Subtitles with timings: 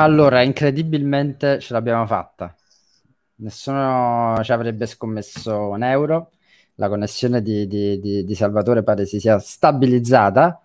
[0.00, 2.54] Allora, incredibilmente ce l'abbiamo fatta.
[3.36, 6.30] Nessuno ci avrebbe scommesso un euro.
[6.76, 10.60] La connessione di, di, di, di Salvatore pare si sia stabilizzata.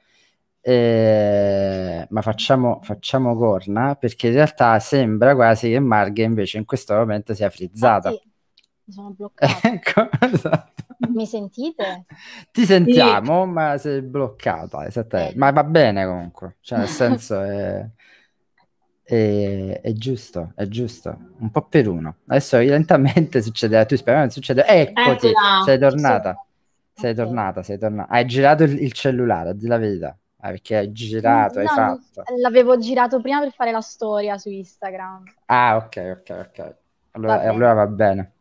[0.62, 6.94] Eh, ma facciamo, facciamo corna perché in realtà sembra quasi che Marghe invece in questo
[6.94, 8.10] momento sia frizzata.
[8.10, 8.22] Ah, sì.
[8.86, 9.60] Mi sono bloccata.
[9.68, 10.84] ecco, esatto.
[11.10, 12.06] Mi sentite?
[12.52, 13.50] Ti sentiamo, sì.
[13.50, 14.86] ma sei bloccata.
[14.86, 15.34] Esattamente.
[15.34, 15.38] Eh.
[15.38, 17.86] Ma va bene comunque, cioè nel senso è
[19.08, 22.18] è, è, giusto, è giusto, un po' per uno.
[22.28, 25.62] Adesso lentamente succede, tu speri non succede, eccoti, Eccola.
[25.64, 26.46] sei tornata,
[26.94, 28.12] sei tornata, sei tornata.
[28.12, 32.24] Hai girato il, il cellulare, di la verità, ah, perché hai girato, no, hai fatto.
[32.42, 35.24] L'avevo girato prima per fare la storia su Instagram.
[35.46, 36.76] Ah, ok, ok, ok.
[37.12, 38.34] Allora, allora va bene.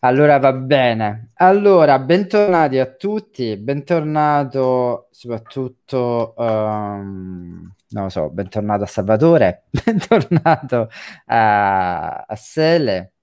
[0.00, 1.30] Allora va bene.
[1.34, 10.88] Allora, bentornati a tutti, bentornato soprattutto, um, non lo so, bentornato a Salvatore, bentornato
[11.26, 13.14] a, a Sele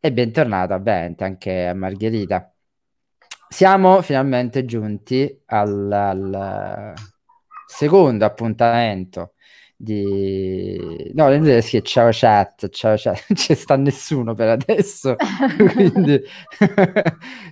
[0.00, 2.52] e bentornato ovviamente anche a Margherita.
[3.48, 6.94] Siamo finalmente giunti al, al
[7.66, 9.34] secondo appuntamento
[9.76, 11.10] di...
[11.14, 15.16] No, inutile sì, ciao chat, ciao chat, non ci sta nessuno per adesso,
[15.74, 16.22] quindi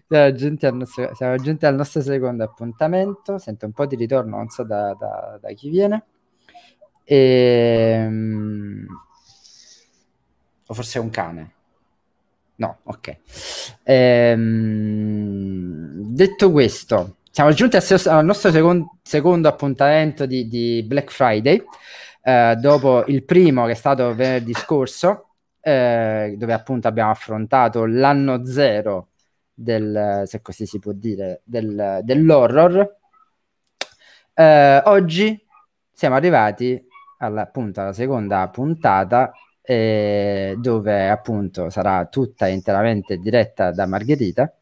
[0.09, 4.37] siamo, giunti al nostro, siamo giunti al nostro secondo appuntamento, sento un po' di ritorno,
[4.37, 6.05] non so da, da, da chi viene,
[7.05, 7.17] e...
[7.17, 8.87] Ehm,
[10.67, 11.53] o forse è un cane.
[12.57, 13.17] No, ok.
[13.83, 15.25] Ehm,
[16.15, 21.63] detto questo, siamo giunti al, nostro secondo, secondo appuntamento di, di Black Friday
[22.23, 28.45] eh, dopo il primo che è stato venerdì scorso, eh, dove appunto abbiamo affrontato l'anno
[28.45, 29.09] zero
[29.53, 32.97] del, se così si può dire, del, dell'horror.
[34.33, 35.45] Eh, oggi
[35.93, 36.83] siamo arrivati
[37.25, 44.53] alla, appunto alla seconda puntata eh, dove appunto sarà tutta interamente diretta da Margherita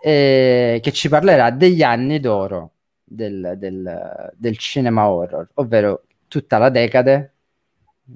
[0.00, 2.72] eh, che ci parlerà degli anni d'oro
[3.04, 7.34] del, del, del cinema horror, ovvero tutta la decade,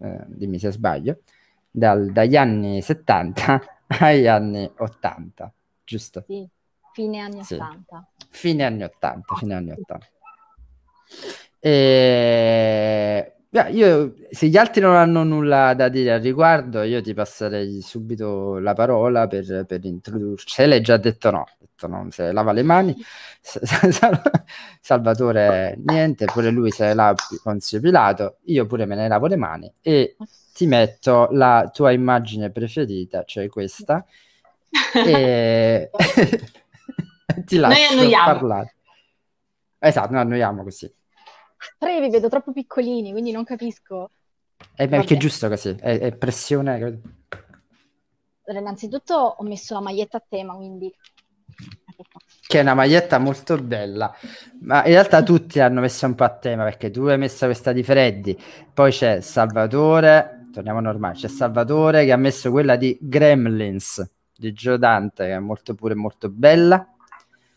[0.00, 1.20] eh, dimmi se sbaglio,
[1.70, 3.60] dal, dagli anni 70
[4.00, 5.52] agli anni 80,
[5.84, 6.24] giusto?
[6.26, 6.48] Sì,
[6.92, 7.54] fine anni sì.
[7.54, 8.08] 80.
[8.28, 10.06] Fine anni 80, fine anni 80.
[11.58, 13.36] E...
[13.70, 18.58] Io, se gli altri non hanno nulla da dire al riguardo, io ti passerei subito
[18.58, 20.54] la parola per, per introdurci.
[20.54, 22.96] Se lei già detto no, detto no, se lava le mani.
[24.80, 29.70] Salvatore niente, pure lui se lava Ponzio Pilato, io pure me ne lavo le mani
[29.82, 30.16] e
[30.54, 34.02] ti metto la tua immagine preferita, cioè questa,
[34.94, 35.90] e
[37.44, 38.74] ti lascio parlare.
[39.78, 40.90] Esatto, noi annoiamo così.
[41.80, 44.10] Io vi vedo troppo piccolini, quindi non capisco.
[44.76, 46.74] Eh, perché è giusto così, è, è pressione.
[48.44, 50.92] Allora, innanzitutto ho messo la maglietta a tema, quindi
[52.46, 54.14] che è una maglietta molto bella,
[54.60, 57.72] ma in realtà tutti hanno messo un po' a tema perché tu hai messo questa
[57.72, 58.36] di Freddy,
[58.74, 64.06] poi c'è Salvatore, torniamo normale, c'è Salvatore che ha messo quella di Gremlins
[64.36, 66.86] di Gio Dante che è molto pure molto bella,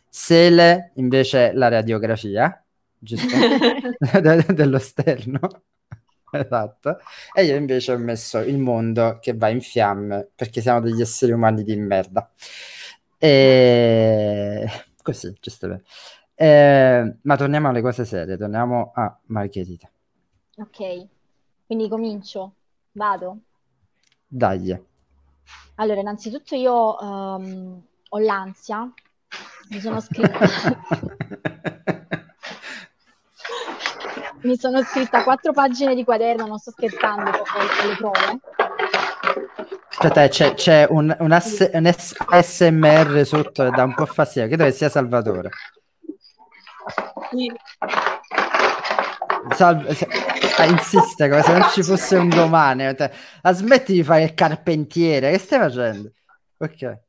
[0.07, 2.63] Sele invece la radiografia,
[2.99, 3.35] giusto?
[4.53, 5.39] dello sterno.
[6.31, 6.97] esatto.
[7.33, 11.31] E io invece ho messo il mondo che va in fiamme perché siamo degli esseri
[11.31, 12.29] umani di merda.
[13.17, 14.67] E...
[15.01, 15.81] Così, giusto.
[16.33, 19.89] Eh, ma torniamo alle cose serie, torniamo a Margherita.
[20.57, 21.07] Ok,
[21.65, 22.55] quindi comincio,
[22.93, 23.37] vado.
[24.27, 24.77] Dai.
[25.75, 28.91] Allora, innanzitutto io um, ho l'ansia,
[29.69, 31.73] mi sono scritta...
[34.45, 38.39] mi sono scritta quattro pagine di quaderno, non sto scherzando, con le prove
[39.97, 44.47] Aspetta, c'è, c'è un, un, S, un S, SMR sotto da un po' fastidio.
[44.47, 45.49] Credo che sia Salvatore.
[49.55, 50.07] Salve, se,
[50.57, 52.93] ah, insiste come se non ci fosse un domani.
[53.41, 55.31] La smetti di fare il carpentiere.
[55.31, 56.11] Che stai facendo?
[56.57, 56.99] Ok.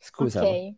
[0.00, 0.42] Scusa.
[0.42, 0.74] Ok.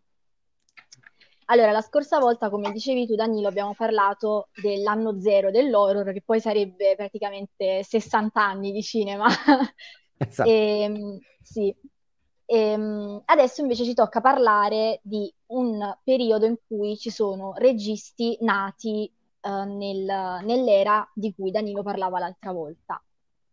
[1.51, 6.39] Allora, la scorsa volta, come dicevi tu, Danilo, abbiamo parlato dell'anno zero dell'horror, che poi
[6.39, 9.27] sarebbe praticamente 60 anni di cinema.
[10.21, 10.49] Esatto.
[10.49, 11.73] E, ehm, sì.
[12.45, 18.37] E, ehm, adesso invece ci tocca parlare di un periodo in cui ci sono registi
[18.41, 19.09] nati
[19.41, 23.01] uh, nel, nell'era di cui Danilo parlava l'altra volta.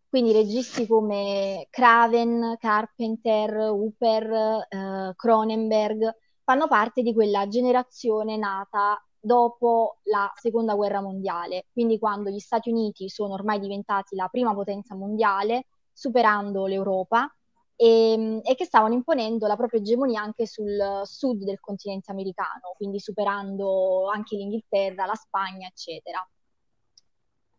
[0.09, 6.15] Quindi registi come Craven, Carpenter, Hooper, uh, Cronenberg
[6.47, 12.69] fanno parte di quella generazione nata dopo la seconda guerra mondiale, quindi quando gli Stati
[12.69, 17.29] Uniti sono ormai diventati la prima potenza mondiale, superando l'Europa
[17.75, 22.73] e, ehm, e, che stavano imponendo la propria egemonia anche sul sud del continente americano,
[22.77, 26.25] quindi superando anche l'Inghilterra, la Spagna, eccetera.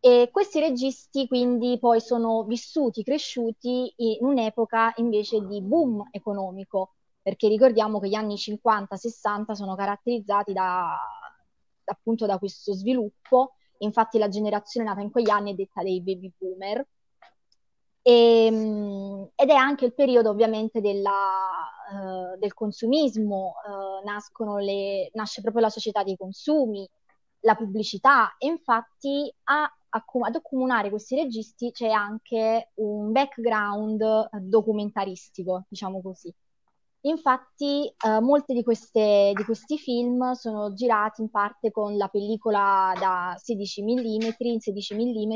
[0.00, 6.94] E questi registi quindi poi sono vissuti, cresciuti in un'epoca invece di boom economico,
[7.28, 10.98] perché ricordiamo che gli anni 50-60 sono caratterizzati da,
[11.84, 16.32] appunto da questo sviluppo, infatti la generazione nata in quegli anni è detta dei baby
[16.38, 16.86] boomer,
[18.00, 21.12] e, ehm, ed è anche il periodo ovviamente della,
[21.92, 26.88] uh, del consumismo, uh, le, nasce proprio la società dei consumi,
[27.40, 28.36] la pubblicità.
[28.38, 36.34] E infatti a, accum- ad accomunare questi registi c'è anche un background documentaristico, diciamo così.
[37.08, 42.92] Infatti, uh, molti di, queste, di, questi film sono girati in parte con la pellicola
[42.98, 43.88] da 16 mm,
[44.38, 45.32] in 16 mm,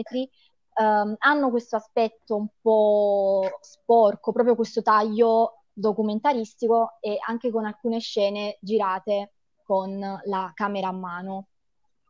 [0.84, 8.00] um, hanno questo aspetto un po' sporco, proprio questo taglio documentaristico e anche con alcune
[8.00, 9.32] scene girate
[9.64, 11.46] con la camera a mano.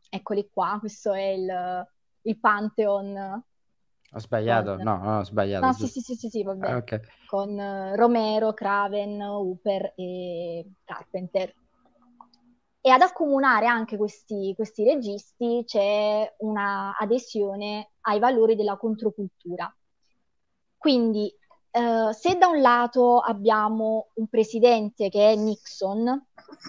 [0.09, 1.87] Eccoli qua, questo è il,
[2.23, 3.43] il Pantheon.
[4.13, 4.75] Ho sbagliato?
[4.75, 4.83] Con...
[4.83, 5.65] No, no, ho sbagliato.
[5.65, 6.71] No, sì, sì, sì, sì, sì, vabbè.
[6.71, 6.99] Ah, okay.
[7.25, 11.53] Con uh, Romero, Craven, Hooper e Carpenter.
[12.79, 19.73] E ad accomunare anche questi, questi registi c'è una adesione ai valori della controcultura.
[20.77, 21.33] Quindi
[21.75, 26.23] Uh, se da un lato abbiamo un presidente che è Nixon,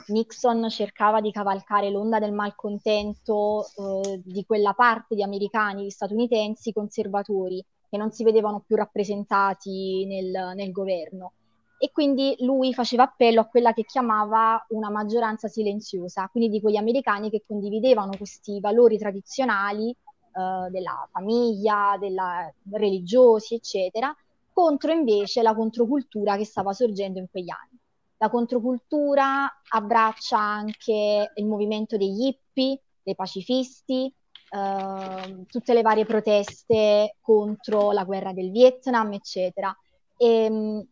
[0.06, 6.72] Nixon cercava di cavalcare l'onda del malcontento uh, di quella parte di americani, di statunitensi
[6.72, 11.32] conservatori che non si vedevano più rappresentati nel, nel governo.
[11.78, 16.76] E quindi lui faceva appello a quella che chiamava una maggioranza silenziosa, quindi di quegli
[16.76, 24.14] americani che condividevano questi valori tradizionali eh, della famiglia, della, religiosi, eccetera,
[24.54, 27.78] contro invece la controcultura che stava sorgendo in quegli anni.
[28.18, 34.14] La controcultura abbraccia anche il movimento degli hippie, dei pacifisti,
[34.50, 39.76] eh, tutte le varie proteste contro la guerra del Vietnam, eccetera.
[40.16, 40.86] E, ehm,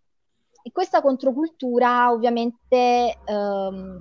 [0.65, 4.01] e questa controcultura ovviamente ehm,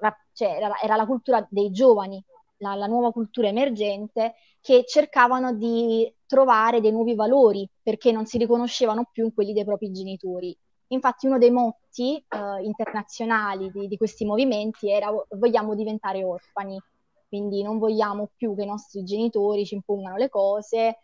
[0.00, 2.22] ra- cioè, era, era, la cultura dei giovani,
[2.58, 8.38] la, la, nuova cultura emergente, che cercavano di trovare dei nuovi valori perché non si
[8.38, 10.56] riconoscevano più in quelli dei propri genitori.
[10.88, 16.80] Infatti uno dei motti eh, internazionali di, di, questi movimenti era vogliamo diventare orfani,
[17.28, 20.98] quindi non vogliamo più che i nostri genitori ci impongano le cose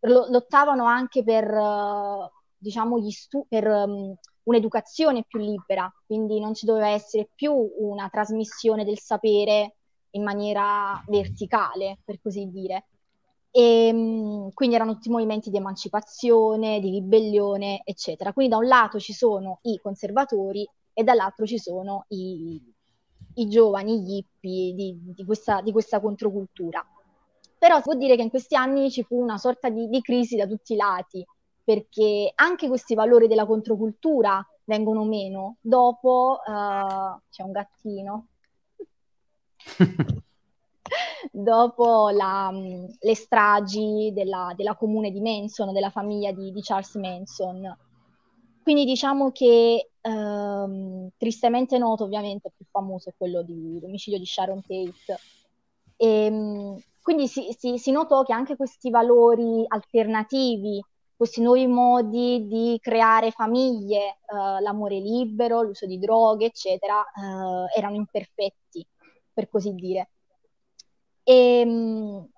[0.00, 1.46] lottavano anche per
[2.64, 4.14] diciamo, stu- per um,
[4.44, 9.76] un'educazione più libera, quindi non ci doveva essere più una trasmissione del sapere
[10.14, 12.86] in maniera verticale, per così dire.
[13.50, 18.32] E, um, quindi erano tutti movimenti di emancipazione, di ribellione, eccetera.
[18.32, 22.60] Quindi da un lato ci sono i conservatori e dall'altro ci sono i,
[23.34, 26.84] i giovani, gli hippie di, di, questa, di, questa, controcultura.
[27.58, 30.36] Però si può dire che in questi anni ci fu una sorta di, di crisi
[30.36, 31.24] da tutti i lati,
[31.62, 38.26] perché anche questi valori della controcultura vengono meno dopo uh, c'è un gattino
[41.30, 47.78] dopo la, le stragi della, della, comune di Manson, della famiglia di, di Charles Manson.
[48.62, 54.62] Quindi diciamo che um, tristemente noto, ovviamente, più famoso è quello di, dell'omicidio di Sharon
[54.62, 55.20] Tate.
[55.96, 60.82] E, um, quindi si, si, si notò che anche questi valori alternativi
[61.16, 67.94] questi nuovi modi di creare famiglie, eh, l'amore libero, l'uso di droghe, eccetera, eh, erano
[67.94, 68.84] imperfetti,
[69.34, 70.08] per così dire.
[71.22, 72.28] E, ehm,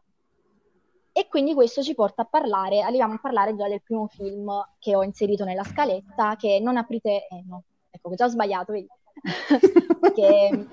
[1.12, 4.96] e, quindi questo ci porta a parlare, arriviamo a parlare già del primo film che
[4.96, 7.26] ho inserito nella scaletta, che Non aprite...
[7.28, 8.88] Eh, no, ecco, che già ho sbagliato, vedi?
[10.14, 10.66] che...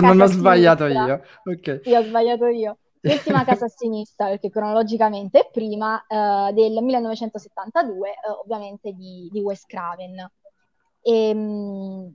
[0.00, 1.22] non ho sbagliato io.
[1.44, 1.80] Okay.
[1.82, 2.78] Sì, ho sbagliato io.
[3.00, 9.40] L'ultima casa a sinistra, perché cronologicamente è prima, eh, del 1972, eh, ovviamente di, di,
[9.40, 10.18] Wes Craven.
[11.00, 11.73] E, ehm,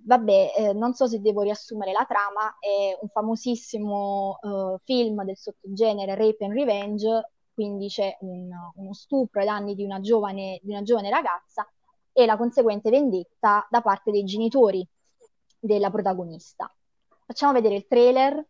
[0.09, 5.37] vabbè, eh, non so se devo riassumere la trama, è un famosissimo eh, film del
[5.37, 10.71] sottogenere Rape and Revenge, quindi c'è un, uno stupro ai danni di una, giovane, di
[10.71, 11.69] una giovane ragazza
[12.11, 14.83] e la conseguente vendetta da parte dei genitori
[15.59, 16.73] della protagonista.
[17.27, 18.43] Facciamo vedere il trailer.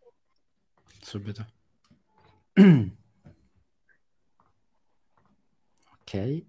[1.02, 1.46] Subito.
[6.04, 6.46] ok.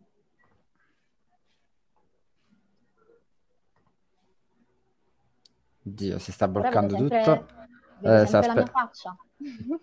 [5.94, 7.46] Dio, si sta bloccando sempre, tutto.
[8.02, 9.16] Eh, sempre la mia faccia.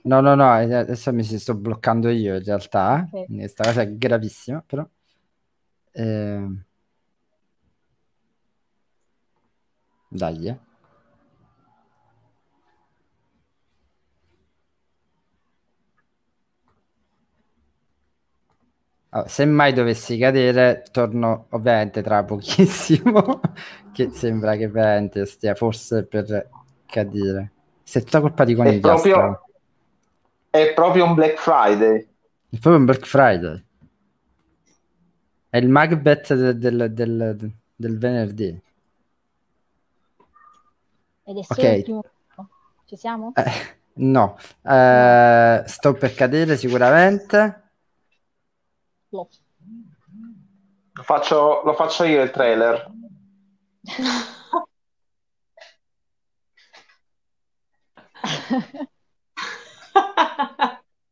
[0.03, 3.07] No, no, no, eh, adesso mi si sto bloccando io in realtà.
[3.11, 3.25] Okay.
[3.37, 4.87] Questa cosa è gravissima, però.
[5.91, 6.47] Eh...
[10.09, 10.59] Dai, eh.
[19.17, 23.39] Allora, se mai dovessi cadere, torno ovviamente tra pochissimo,
[23.91, 26.49] che sembra che veramente stia forse per
[26.85, 27.51] cadere.
[27.81, 28.77] Se è tutta colpa di Coniglia.
[28.77, 29.41] È proprio,
[30.51, 32.07] è proprio un Black Friday.
[32.49, 33.65] È proprio un Black Friday.
[35.49, 38.61] È il Macbeth del, del, del, del venerdì.
[41.23, 41.77] Ed è solo okay.
[41.77, 42.03] il primo.
[42.85, 43.33] Ci siamo?
[43.35, 47.66] Eh, no, eh, sto per cadere sicuramente.
[49.09, 49.29] Lo
[51.03, 52.91] faccio, lo faccio io il trailer.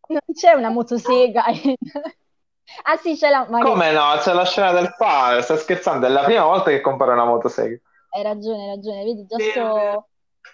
[0.08, 1.46] non c'è una motosega.
[1.46, 3.46] ah sì, c'è la...
[3.50, 3.72] Magari...
[3.72, 4.18] Come no?
[4.20, 7.80] C'è la scena del fare, stai scherzando, è la prima volta che compare una motosega.
[8.10, 10.08] Hai ragione, hai ragione, vedi, già sto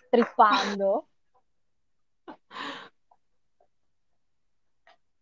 [0.09, 1.07] trippando.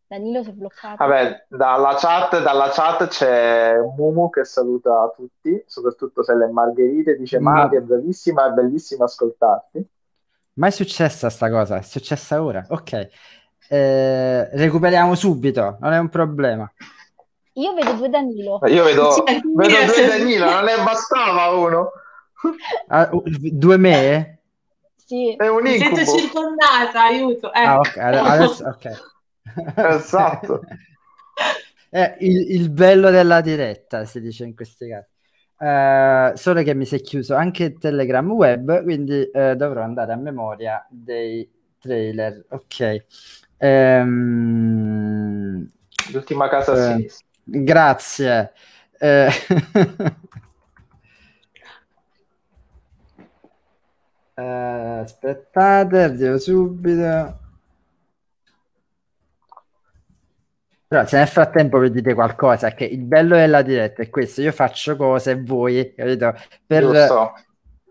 [0.10, 1.06] Danilo si è bloccato.
[1.06, 7.40] Vabbè, dalla chat, dalla chat c'è Mumu che saluta tutti, soprattutto se le Margherite, dice
[7.40, 7.70] Ma...
[7.70, 9.88] È bravissima, è bellissimo ascoltarti.
[10.54, 11.78] Ma è successa sta cosa?
[11.78, 12.66] È successa ora?
[12.70, 13.10] Ok.
[13.70, 16.70] Eh, recuperiamo subito, non è un problema.
[17.54, 18.60] Io vedo due Danilo.
[18.66, 21.92] Io vedo, cioè, vedo due Danilo, non ne bastava uno.
[22.88, 24.40] Ah, due me?
[24.96, 25.36] Sì.
[25.36, 25.90] È un incubo.
[25.90, 27.54] Mi sento circondata, aiuto.
[27.54, 27.60] Eh.
[27.60, 29.18] Ah, ok, adesso, ok.
[29.76, 30.62] Esatto.
[31.90, 35.08] È il, il, bello della diretta, si dice in questi casi.
[35.60, 40.14] Uh, solo che mi si è chiuso anche il Telegram web, quindi uh, dovrò andare
[40.14, 42.46] a memoria dei trailer.
[42.50, 43.04] Ok.
[43.58, 44.10] Um,
[46.14, 47.28] L'ultima casa uh, a sinistra.
[47.44, 48.54] Grazie.
[55.00, 57.49] aspettate, arrivo subito.
[60.90, 64.96] Però se nel frattempo vedete qualcosa, che il bello della diretta è questo, io faccio
[64.96, 66.34] cose e voi, capito?
[66.66, 67.34] Per so.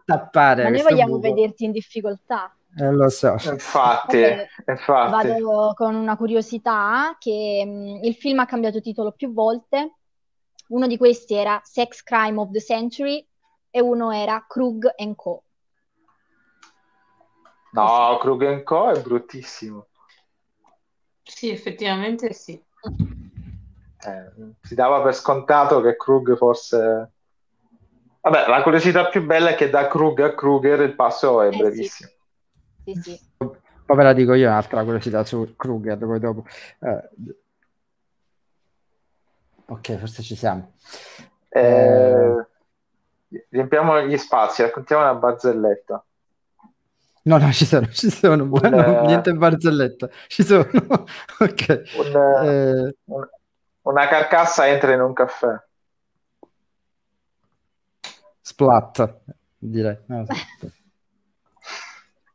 [0.05, 0.65] tappare.
[0.65, 1.33] Ma noi vogliamo buco.
[1.33, 2.53] vederti in difficoltà.
[2.77, 3.37] Eh, lo so.
[3.45, 4.21] Infatti,
[4.67, 5.29] infatti.
[5.29, 9.99] Vado con una curiosità che mh, mm, il film ha cambiato titolo più volte.
[10.71, 13.25] Uno di questi era Sex Crime of the Century
[13.71, 15.45] e uno era Krug Co.
[17.71, 19.87] No, Krug Co è bruttissimo.
[21.23, 22.61] Sì, effettivamente sì.
[22.83, 27.13] Eh, si dava per scontato che Krug fosse...
[28.21, 31.57] Vabbè, la curiosità più bella è che da Krug a Kruger il passo è eh,
[31.57, 32.11] brevissimo.
[32.85, 32.93] Sì.
[32.95, 33.21] Sì, sì.
[33.39, 36.45] Poi ve la dico io un'altra curiosità su Kruger, poi dopo.
[36.81, 37.09] Eh...
[39.67, 40.73] Ok, forse ci siamo.
[41.49, 42.47] Eh...
[43.51, 46.03] Riempiamo gli spazi, raccontiamo una barzelletta.
[47.29, 50.65] No, no, ci sono, ci sono, un, bueno, niente barzelletta, ci sono.
[51.39, 51.83] ok.
[51.99, 52.17] Un,
[52.47, 52.97] eh...
[53.83, 55.63] una carcassa entra in un caffè.
[58.41, 59.21] Splat,
[59.59, 59.99] direi.
[60.07, 60.25] No,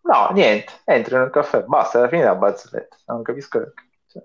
[0.03, 3.83] no, niente, entra in un caffè, basta, alla fine la barzelletta, non capisco perché.
[4.05, 4.23] Cioè.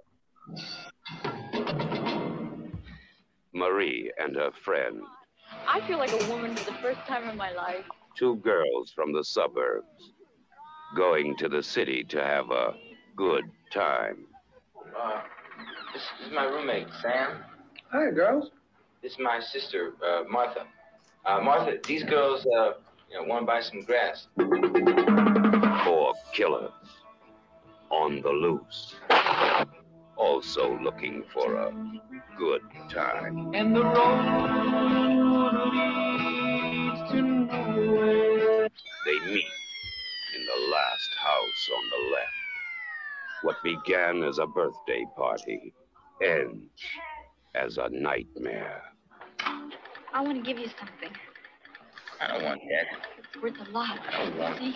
[3.52, 5.00] Marie and her friend.
[5.66, 7.86] I feel like a woman for the first time in my life.
[8.18, 10.12] Two girls from the suburbs.
[10.94, 12.74] Going to the city to have a
[13.16, 14.26] good time.
[14.98, 15.20] Uh,
[15.92, 17.44] this, this is my roommate, Sam.
[17.92, 18.50] Hi, girls.
[19.02, 20.66] This is my sister, uh, Martha.
[21.24, 22.72] Uh, Martha, these girls uh,
[23.10, 24.26] you know, want to buy some grass.
[25.84, 26.72] Four killers
[27.90, 28.94] on the loose.
[30.16, 31.72] Also looking for a
[32.36, 33.54] good time.
[33.54, 34.24] And the road
[36.24, 38.68] leads to nowhere.
[39.06, 39.57] They meet in the last
[41.28, 42.32] house on the left.
[43.42, 45.74] What began as a birthday party
[46.22, 46.82] ends
[47.54, 48.82] as a nightmare.
[50.12, 51.16] I want to give you something.
[52.20, 52.98] I don't want that.
[53.18, 53.98] It's worth a lot.
[54.08, 54.74] I don't want See?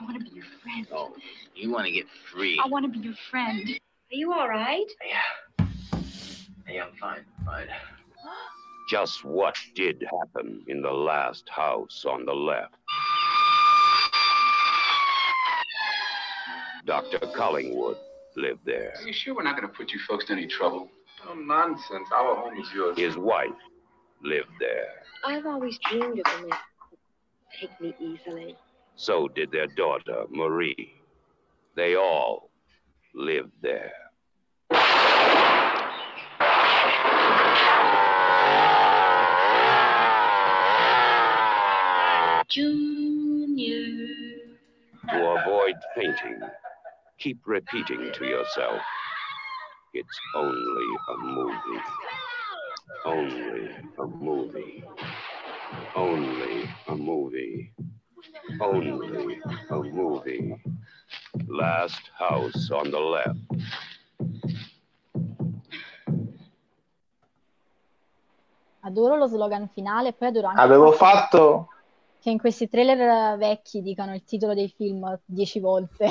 [0.00, 0.86] I want to be your friend.
[0.92, 1.12] Oh,
[1.54, 2.60] you want to get free.
[2.64, 3.68] I want to be your friend.
[3.68, 4.86] Are you all right?
[5.06, 5.66] Yeah.
[6.68, 7.24] Yeah, I'm fine.
[7.44, 7.66] Fine.
[8.90, 12.74] Just what did happen in the last house on the left?
[16.88, 17.18] Dr.
[17.36, 17.98] Collingwood
[18.34, 18.94] lived there.
[18.98, 20.88] Are you sure we're not going to put you folks in any trouble?
[21.26, 22.08] No nonsense.
[22.10, 22.96] Our home is yours.
[22.96, 23.50] His wife
[24.24, 24.86] lived there.
[25.22, 26.58] I've always dreamed of a man
[26.90, 26.96] who
[27.60, 28.56] take me easily.
[28.96, 30.94] So did their daughter, Marie.
[31.76, 32.48] They all
[33.14, 33.92] lived there.
[42.48, 44.06] Junior.
[45.10, 46.40] To avoid fainting,
[47.18, 48.80] keep repeating to yourself,
[49.92, 51.82] it's only a movie.
[53.04, 54.84] Only a movie.
[55.94, 57.72] Only a movie.
[58.60, 60.62] Only a movie.
[61.46, 63.38] Last house on the left.
[68.80, 71.68] Adoro lo slogan finale, poi adoro anche Avevo fatto...
[72.20, 76.08] che in questi trailer vecchi dicano il titolo dei film dieci volte.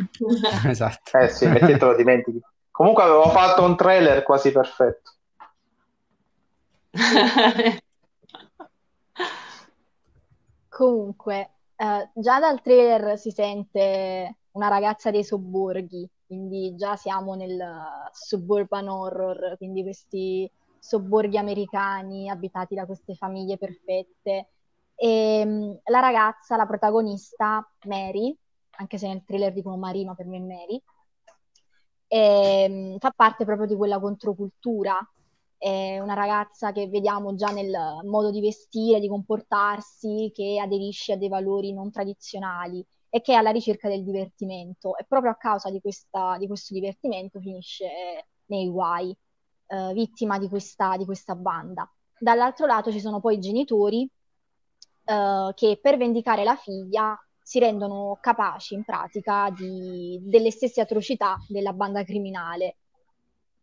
[0.66, 1.18] esatto.
[1.18, 2.40] Eh sì, metti te lo dimentichi.
[2.70, 5.12] Comunque avevo fatto un trailer quasi perfetto.
[10.68, 17.62] Comunque, eh, già dal trailer si sente una ragazza dei sobborghi, quindi già siamo nel
[18.12, 24.48] suburban horror, quindi questi sobborghi americani abitati da queste famiglie perfette.
[24.94, 28.36] E mh, la ragazza, la protagonista, Mary,
[28.80, 30.82] anche se nel trailer dicono Marie, ma per me è Mary,
[32.08, 34.98] ehm, fa parte proprio di quella controcultura.
[35.56, 37.70] È una ragazza che vediamo già nel
[38.04, 43.36] modo di vestire, di comportarsi, che aderisce a dei valori non tradizionali e che è
[43.36, 44.96] alla ricerca del divertimento.
[44.96, 47.86] E proprio a causa di, questa, di questo divertimento finisce
[48.46, 49.14] nei guai,
[49.66, 51.88] eh, vittima di questa, di questa banda.
[52.18, 54.10] Dall'altro lato ci sono poi i genitori
[55.04, 61.36] eh, che per vendicare la figlia si rendono capaci in pratica di- delle stesse atrocità
[61.48, 62.76] della banda criminale.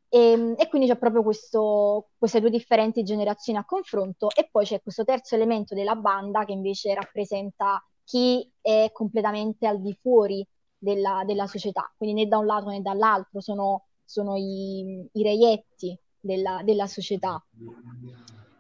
[0.10, 4.82] E, e quindi c'è proprio questo- queste due differenti generazioni a confronto e poi c'è
[4.82, 11.24] questo terzo elemento della banda che invece rappresenta chi è completamente al di fuori della,
[11.26, 16.62] della società, quindi né da un lato né dall'altro, sono, sono i, i reietti della,
[16.64, 17.44] della società.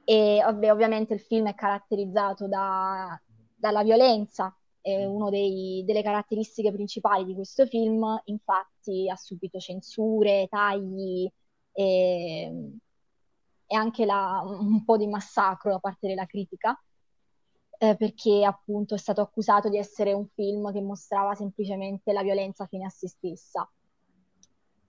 [0.03, 3.19] E ovviamente il film è caratterizzato da-
[3.55, 4.56] dalla violenza,
[4.93, 11.29] è una delle caratteristiche principali di questo film, infatti ha subito censure, tagli
[11.73, 12.71] e,
[13.67, 16.79] e anche la- un po' di massacro da parte della critica,
[17.79, 22.65] eh, perché appunto è stato accusato di essere un film che mostrava semplicemente la violenza
[22.65, 23.69] fine a se stessa.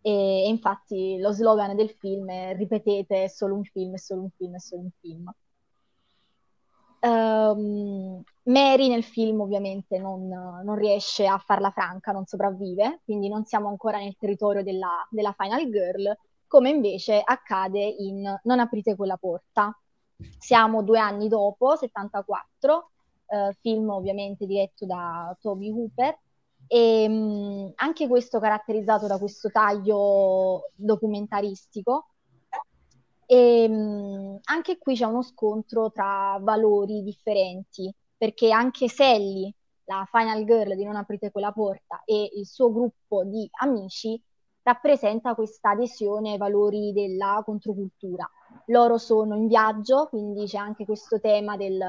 [0.01, 4.23] E, e infatti lo slogan del film è ripetete, è solo un film, è solo
[4.23, 5.33] un film, è solo un film.
[7.01, 13.45] Ehm, Mary nel film ovviamente non, non riesce a farla franca, non sopravvive, quindi non
[13.45, 19.17] siamo ancora nel territorio della, della Final Girl, come invece accade in Non aprite quella
[19.17, 19.77] porta.
[20.39, 22.91] Siamo due anni dopo, 74,
[23.27, 26.19] eh, film ovviamente diretto da Toby Hooper,
[26.67, 32.07] e mh, anche questo caratterizzato da questo taglio documentaristico.
[33.31, 39.53] E mh, anche qui c'è uno scontro tra valori differenti, perché anche Sally,
[39.85, 44.19] la final girl di Non aprite quella porta, e il suo gruppo di amici
[44.63, 48.27] rappresenta questa adesione ai valori della controcultura.
[48.67, 51.81] Loro sono in viaggio, quindi c'è anche questo tema del,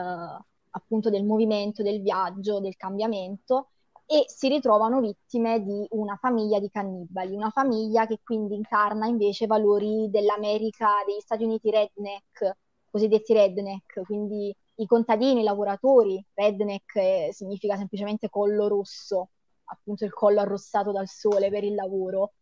[0.71, 3.69] appunto del movimento, del viaggio, del cambiamento,
[4.11, 9.45] e si ritrovano vittime di una famiglia di cannibali, una famiglia che quindi incarna invece
[9.45, 12.57] valori dell'America, degli Stati Uniti redneck,
[12.89, 19.29] cosiddetti redneck, quindi i contadini, i lavoratori, redneck eh, significa semplicemente collo rosso,
[19.65, 22.33] appunto il collo arrossato dal sole per il lavoro.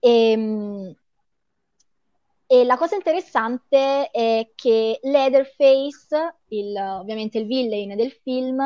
[0.00, 0.96] E, mh,
[2.46, 8.60] e la cosa interessante è che Leatherface, il, ovviamente il villain del film,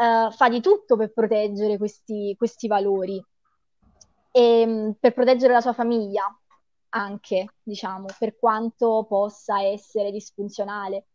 [0.00, 3.22] eh, fa di tutto per proteggere questi, questi valori
[4.32, 6.34] e mh, per proteggere la sua famiglia
[6.92, 11.06] anche, diciamo, per quanto possa essere disfunzionale.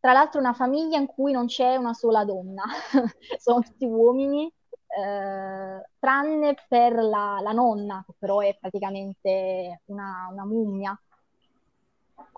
[0.00, 2.62] Tra l'altro una famiglia in cui non c'è una sola donna,
[3.38, 10.46] sono tutti uomini, eh, tranne per la, la nonna, che però è praticamente una, una
[10.46, 10.98] mummia.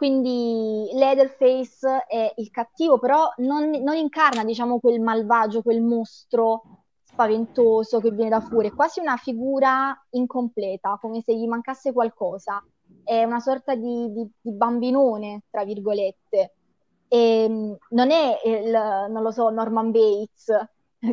[0.00, 6.62] Quindi Leatherface è il cattivo, però non, non incarna, diciamo, quel malvagio, quel mostro
[7.02, 12.64] spaventoso che viene da fuori, è quasi una figura incompleta, come se gli mancasse qualcosa.
[13.04, 16.54] È una sorta di, di- di bambinone, tra virgolette.
[17.08, 20.46] E, mh, non è il, non lo so, Norman Bates,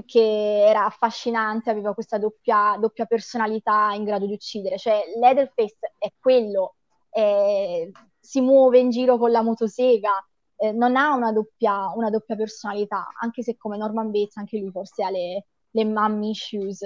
[0.05, 4.77] che era affascinante, aveva questa doppia, doppia personalità in grado di uccidere.
[4.77, 6.75] Cioè, Leatherface è quello,
[7.09, 7.89] è-
[8.27, 10.11] si muove in giro con la motosega,
[10.57, 14.69] eh, non ha una doppia, una doppia personalità, anche se come Norman Bates anche lui
[14.69, 16.85] forse ha le, le mommy issues.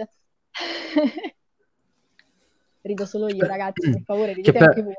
[2.82, 4.94] Rido solo io, ragazzi, per favore, ridete per- anche voi.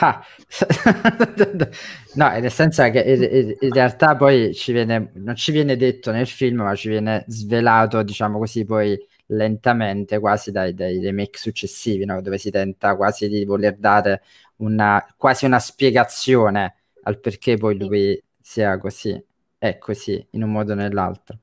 [0.00, 0.24] Ah.
[2.14, 6.28] no, nel senso che in, in realtà poi ci viene, non ci viene detto nel
[6.28, 12.20] film, ma ci viene svelato, diciamo così, poi lentamente, quasi dai, dai remake successivi, no?
[12.20, 14.22] dove si tenta quasi di voler dare
[14.56, 19.22] una, quasi una spiegazione al perché poi lui sia così,
[19.58, 21.38] è così, in un modo o nell'altro.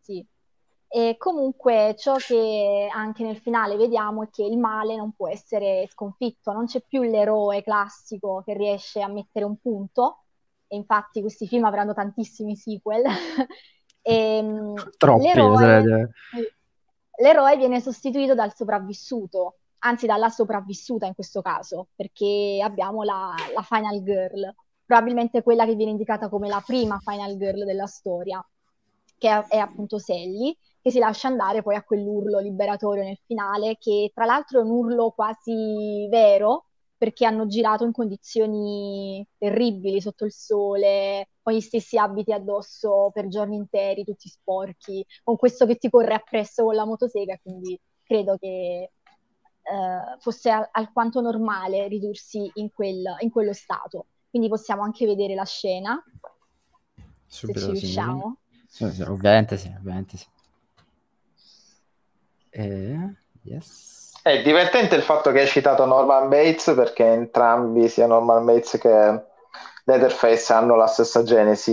[0.00, 0.24] Sì.
[0.88, 5.86] E comunque ciò che anche nel finale vediamo è che il male non può essere
[5.88, 10.24] sconfitto, non c'è più l'eroe classico che riesce a mettere un punto,
[10.66, 13.02] e infatti questi film avranno tantissimi sequel.
[14.02, 16.10] e, mm, Troppi, l'eroe,
[17.20, 23.62] l'eroe viene sostituito dal sopravvissuto, anzi dalla sopravvissuta in questo caso, perché abbiamo la, la
[23.62, 28.44] Final Girl, probabilmente quella che viene indicata come la prima Final Girl della storia,
[29.16, 33.76] che è, è appunto Sally, che si lascia andare poi a quell'urlo liberatorio nel finale,
[33.78, 36.66] che tra l'altro è un urlo quasi vero,
[36.96, 43.28] perché hanno girato in condizioni terribili, sotto il sole, con gli stessi abiti addosso per
[43.28, 48.36] giorni interi, tutti sporchi, con questo che ti corre appresso con la motosega, quindi credo
[48.38, 48.92] che
[49.62, 54.06] eh, fosse al- alquanto normale ridursi in, quel- in quello stato.
[54.28, 56.02] Quindi possiamo anche vedere la scena,
[57.26, 57.70] se Subito ci sì.
[57.80, 58.36] riusciamo.
[58.68, 60.26] Sì, sì, ovviamente sì, ovviamente sì.
[62.50, 64.12] Eh, yes.
[64.22, 69.24] È divertente il fatto che hai citato Norman Bates perché entrambi, sia Norman Bates che
[69.84, 71.72] Leatherface, hanno la stessa genesi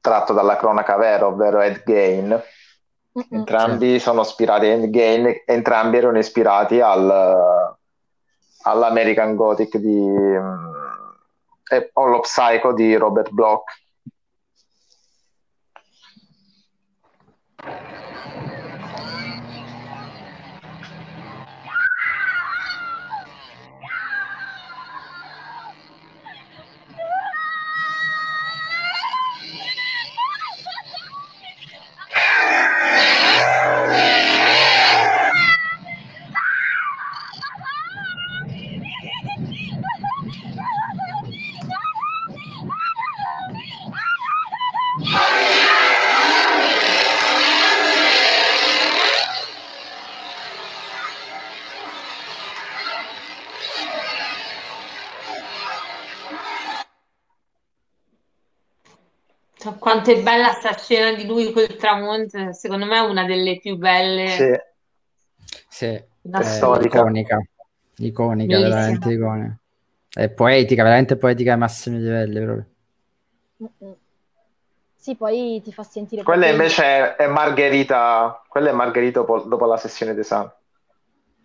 [0.00, 2.40] tratto dalla cronaca vera, ovvero Ed Gein.
[3.30, 7.76] Entrambi sono ispirati a Gein, entrambi erano ispirati al,
[8.62, 10.70] all'American Gothic di mh,
[11.70, 13.64] e allo Psycho di Robert Bloch.
[60.02, 63.76] Quanto è bella sta scena di lui col tramonto, secondo me è una delle più
[63.76, 64.26] belle.
[64.30, 64.60] Sì.
[65.68, 66.98] Sì, è storica.
[66.98, 67.40] iconica,
[67.98, 68.74] iconica, Bellissima.
[68.74, 69.56] veramente iconica.
[70.12, 72.66] È poetica, veramente poetica ai massimi livelli proprio.
[73.62, 73.94] Mm-mm.
[74.96, 79.38] Sì, poi ti fa sentire Quella proprio- invece è, è Margherita, quella è Margherita dopo,
[79.42, 80.52] dopo la sessione d'esame.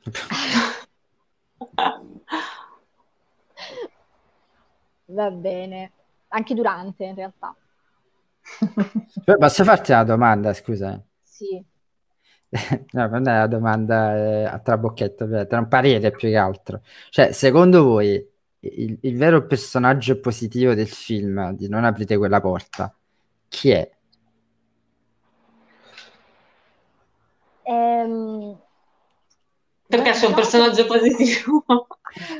[5.05, 5.91] Va bene,
[6.29, 7.55] anche durante in realtà.
[9.37, 11.01] Posso farti una domanda, scusa?
[11.23, 11.63] Sì.
[12.91, 16.81] No, non è una domanda eh, a trabocchetto, tra un parere più che altro.
[17.09, 18.25] Cioè, secondo voi
[18.59, 22.95] il, il vero personaggio positivo del film di Non aprite quella porta,
[23.49, 23.89] chi è?
[27.65, 28.57] Ehm,
[29.87, 31.63] Perché c'è un personaggio positivo.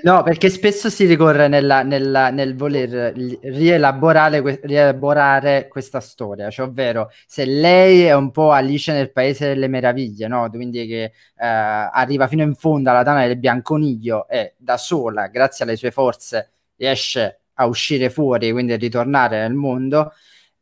[0.04, 6.66] No, perché spesso si ricorre nella- nella- nel voler ri- rielaborare, rielaborare questa storia, cioè
[6.68, 10.50] ovvero se lei è un po' Alice nel Paese delle Meraviglie, no?
[10.50, 11.12] Quindi che eh,
[11.46, 16.50] arriva fino in fondo alla tana del bianconiglio e da sola, grazie alle sue forze,
[16.78, 20.12] riesce a uscire fuori, quindi a ritornare nel mondo.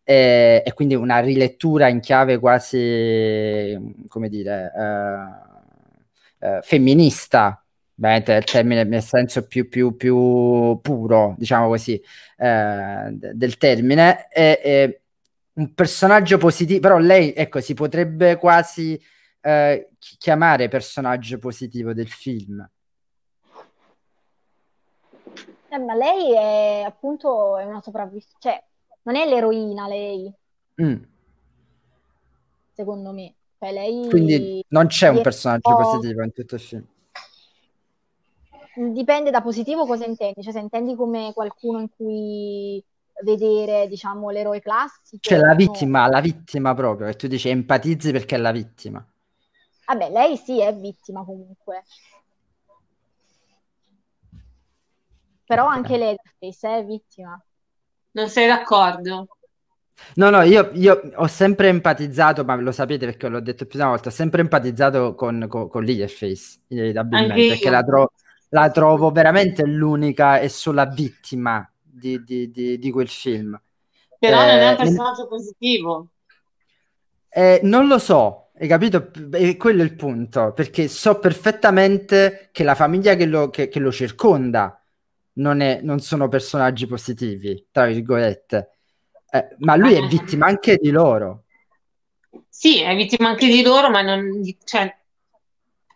[0.03, 5.54] E, e quindi una rilettura in chiave quasi, come dire, eh,
[6.39, 7.63] eh, femminista,
[7.95, 12.01] veramente il termine nel senso più, più, più puro, diciamo così,
[12.37, 14.27] eh, de- del termine.
[14.29, 15.01] E, e
[15.53, 19.01] un personaggio positivo, però lei, ecco, si potrebbe quasi
[19.41, 22.67] eh, chi- chiamare personaggio positivo del film.
[25.69, 28.63] Eh, ma lei è appunto è una sopravvissuta, cioè
[29.03, 30.33] non è l'eroina lei,
[30.81, 31.01] Mm.
[32.73, 33.33] secondo me.
[33.57, 36.85] Cioè, lei Quindi non c'è un personaggio po'- positivo in tutto il film.
[38.91, 42.83] Dipende da positivo cosa intendi, cioè se intendi come qualcuno in cui
[43.23, 45.55] vedere, diciamo, l'eroe classico, Cioè la no.
[45.55, 49.05] vittima, la vittima proprio, che tu dici empatizzi perché è la vittima.
[49.85, 51.83] Vabbè, lei sì è vittima comunque.
[55.45, 57.41] Però anche lei è vittima.
[58.11, 59.27] Non sei d'accordo?
[60.15, 63.83] No, no, io, io ho sempre empatizzato, ma lo sapete perché l'ho detto più di
[63.85, 65.83] una volta, ho sempre empatizzato con, con, con
[66.67, 68.11] inevitabilmente, perché la, tro-
[68.49, 73.59] la trovo veramente l'unica e sola vittima di, di- di- di quel film.
[74.19, 76.09] Però non è un Eh, personaggio positivo.
[77.29, 79.11] Eh, non lo so, hai capito?
[79.33, 83.79] E quello è il punto, perché so perfettamente che la famiglia che lo, che- che
[83.79, 84.81] lo circonda
[85.33, 88.74] non, è- non sono personaggi positivi, tra virgolette.
[89.35, 91.43] Eh, ma lui è vittima anche di loro.
[92.47, 94.95] Sì, è vittima anche di loro, ma non, cioè,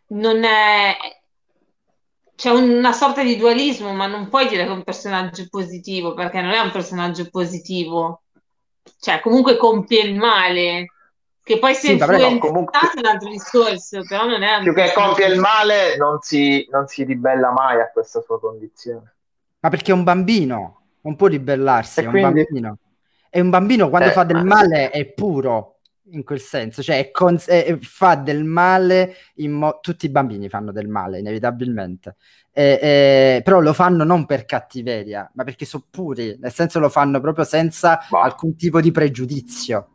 [0.07, 0.95] non è...
[2.35, 6.41] C'è una sorta di dualismo, ma non puoi dire che è un personaggio positivo, perché
[6.41, 8.23] non è un personaggio positivo.
[8.99, 10.87] Cioè, comunque compie il male,
[11.43, 14.55] che poi sia Sì, vabbè, no, influenzato comunque- è un altro discorso, però non è
[14.57, 18.39] un Più che compie il male, non si, non si ribella mai a questa sua
[18.39, 19.13] condizione.
[19.59, 22.77] Ma perché è un bambino, non può ribellarsi, E è un quindi- bambino.
[23.29, 25.79] È un bambino quando Eh, fa del ma- male è puro,
[26.11, 29.15] in quel senso, cioè cons- è- fa del male,
[29.47, 32.15] mo- tutti i bambini fanno del male, inevitabilmente.
[32.51, 32.79] Eh,
[33.37, 37.19] eh, però lo fanno non per cattiveria, ma perché sono puri, nel senso lo fanno
[37.21, 38.21] proprio senza Bah.
[38.23, 39.87] alcun tipo di pregiudizio.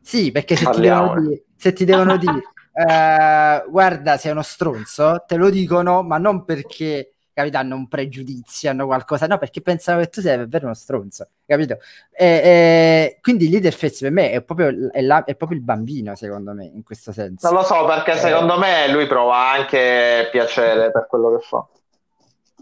[0.00, 2.40] Sì, perché se ti devono dire, se ti devono dire
[2.72, 8.70] eh, guarda, sei uno stronzo, te lo dicono, ma non perché capito, hanno un pregiudizio,
[8.70, 11.76] hanno qualcosa, no, perché pensano che tu sei davvero uno stronzo, capito?
[12.10, 16.54] E, e- quindi Leatherface per me è proprio, è, la- è proprio il bambino, secondo
[16.54, 17.46] me, in questo senso.
[17.50, 18.16] Non lo so, perché Eh.
[18.16, 21.66] secondo me lui prova anche piacere per quello che fa.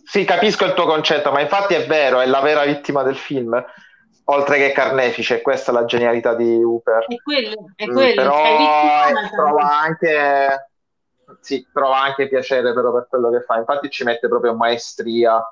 [0.05, 3.65] Sì, capisco il tuo concetto, ma infatti è vero, è la vera vittima del film,
[4.25, 7.05] oltre che carnefice, questa è la genialità di Hooper.
[7.07, 10.71] È quello, è Mm, quello, però cioè, vittima, eh, ma- prova anche
[11.41, 13.57] sì, prova anche piacere però per quello che fa.
[13.59, 15.43] Infatti ci mette proprio maestria.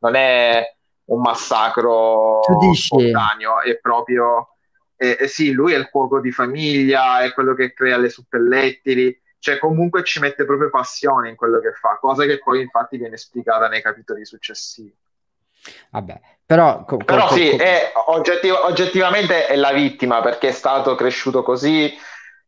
[0.00, 0.62] Non è
[1.06, 2.40] un massacro
[2.74, 4.58] spontaneo, è proprio
[5.00, 9.20] eh, eh, sì, lui è il cuoco di famiglia, è quello che crea le suppellettili,
[9.38, 13.16] cioè comunque ci mette proprio passione in quello che fa, cosa che poi infatti viene
[13.16, 14.94] spiegata nei capitoli successivi.
[15.90, 16.84] Vabbè, però...
[16.84, 21.44] co- Però co- sì, co- è oggettiv- oggettivamente è la vittima perché è stato cresciuto
[21.44, 21.96] così,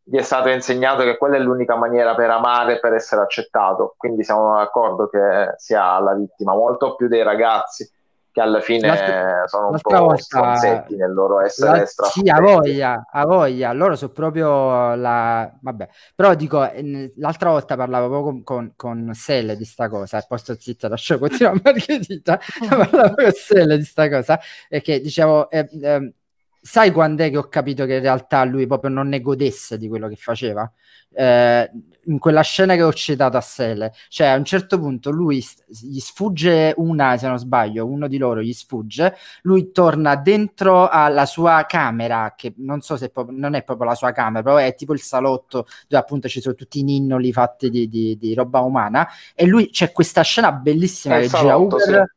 [0.02, 3.94] gli è stato insegnato che quella è l'unica maniera per amare e per essere accettato.
[3.96, 7.88] Quindi siamo d'accordo che sia la vittima, molto più dei ragazzi
[8.32, 13.06] che alla fine L'altra- sono un po' volta- stronzetti nel loro essere sì, a voglia,
[13.10, 15.52] a voglia, loro sono proprio la...
[15.60, 20.18] Vabbè, però dico, eh, l'altra volta parlavo proprio con, con, con Sele di sta cosa,
[20.18, 25.00] e poi sto zitto, lascio continuare Margherita, parlavo con Sele di sta cosa, e che
[25.00, 26.12] dicevo, eh, ehm,
[26.60, 29.88] sai quando è che ho capito che in realtà lui proprio non ne godesse di
[29.88, 30.70] quello che faceva?
[31.12, 31.70] Eh,
[32.04, 35.98] in quella scena che ho citato a Sele, cioè a un certo punto lui gli
[35.98, 41.64] sfugge una, se non sbaglio, uno di loro gli sfugge, lui torna dentro alla sua
[41.68, 44.92] camera, che non so se proprio- non è proprio la sua camera, però è tipo
[44.92, 49.08] il salotto dove appunto ci sono tutti i ninnoli fatti di, di- di roba umana,
[49.34, 52.14] e lui c'è questa scena bellissima È che gira salotto, Uber.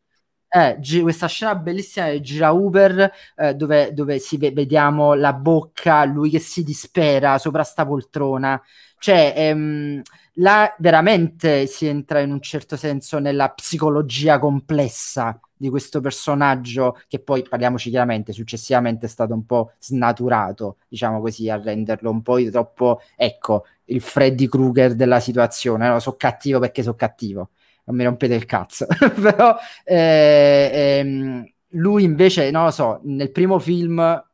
[0.56, 5.34] Eh, gi- questa scena bellissima che gira Uber eh, dove, dove si ve- vediamo la
[5.34, 8.62] bocca, lui che si dispera sopra sta poltrona.
[9.00, 10.02] Cioè, ehm,
[10.36, 17.20] là veramente si entra in un certo senso nella psicologia complessa di questo personaggio che
[17.20, 22.38] poi, parliamoci chiaramente, successivamente è stato un po' snaturato, diciamo così, a renderlo un po'
[22.52, 25.88] troppo, ecco, il Freddy Krueger della situazione.
[25.88, 27.50] No, so cattivo perché so cattivo,
[27.86, 28.86] non mi rompete il cazzo.
[29.22, 30.70] Però eh,
[31.00, 34.26] ehm, lui invece, non lo so, nel primo film ha-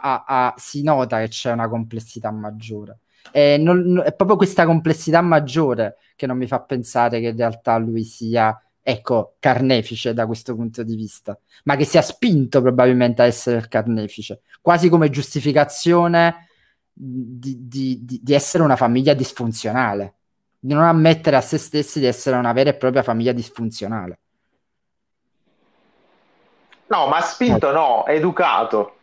[0.00, 3.00] ha- ha- si nota che c'è una complessità maggiore.
[3.32, 7.36] E non- non- è proprio questa complessità maggiore che non mi fa pensare che in
[7.36, 13.22] realtà lui sia, ecco, carnefice da questo punto di vista, ma che sia spinto probabilmente
[13.22, 16.46] a essere il carnefice, quasi come giustificazione
[16.92, 20.14] di, di- di- di essere una famiglia disfunzionale,
[20.58, 24.18] di non ammettere a se stessi di essere una vera e propria famiglia disfunzionale.
[26.86, 28.94] No, ma spinto no, educato.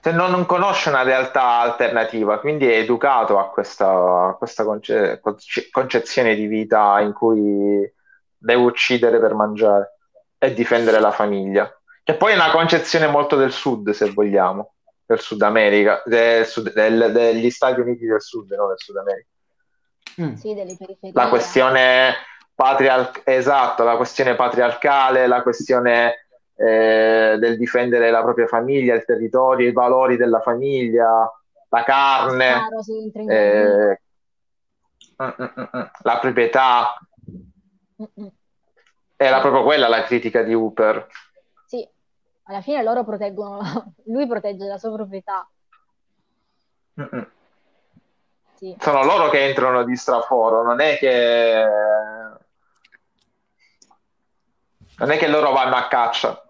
[0.00, 5.20] Se non, non conosce una realtà alternativa, quindi è educato a questa, a questa conce-
[5.20, 7.92] conce- concezione di vita in cui
[8.36, 9.98] deve uccidere per mangiare
[10.38, 11.72] e difendere la famiglia.
[12.02, 14.74] Che poi è una concezione molto del sud, se vogliamo,
[15.06, 19.28] del Sud America, del del- degli Stati Uniti del Sud, non del Sud America.
[20.20, 20.34] Mm.
[20.34, 21.12] Sì, delle periferie.
[21.14, 22.14] La questione
[22.54, 29.68] patrial- esatto, la questione patriarcale, la questione eh, del difendere la propria famiglia, il territorio,
[29.68, 31.30] i valori della famiglia,
[31.68, 33.92] la carne, Caro, famiglia.
[33.92, 34.00] eh,
[35.22, 35.44] mm,
[35.78, 36.94] mm, la proprietà.
[38.02, 38.28] Mm, mm.
[39.16, 41.06] Era proprio quella la critica di Hooper.
[41.66, 41.88] Sì,
[42.44, 43.60] alla fine loro proteggono,
[44.06, 45.48] lui protegge la sua proprietà.
[47.00, 47.26] Mm-mm.
[48.62, 48.76] Sì.
[48.78, 51.64] Sono loro che entrano di straforo, non è che
[54.98, 56.40] non è che loro vanno a caccia.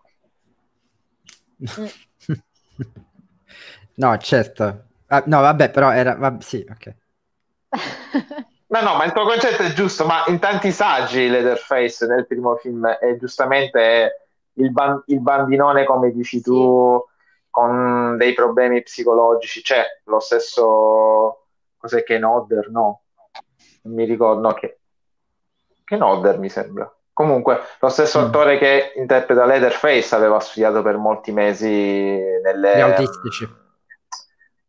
[3.96, 4.84] No, certo.
[5.08, 6.14] Ah, no, vabbè, però era...
[6.16, 6.94] va- sì, ok.
[8.68, 12.56] No, no, ma il tuo concetto è giusto, ma in tanti saggi Leatherface nel primo
[12.56, 17.02] film è giustamente il, ban- il bambinone, come dici tu,
[17.50, 19.60] con dei problemi psicologici.
[19.62, 21.41] C'è lo stesso...
[21.82, 22.70] Cos'è che Nodder?
[22.70, 23.02] No,
[23.82, 24.78] non mi ricordo, no, che...
[25.84, 26.88] Che Nodder mi sembra.
[27.12, 28.24] Comunque, lo stesso Mm.
[28.24, 32.76] attore che interpreta Leatherface aveva studiato per molti mesi nelle...
[32.76, 33.48] Gli autistici.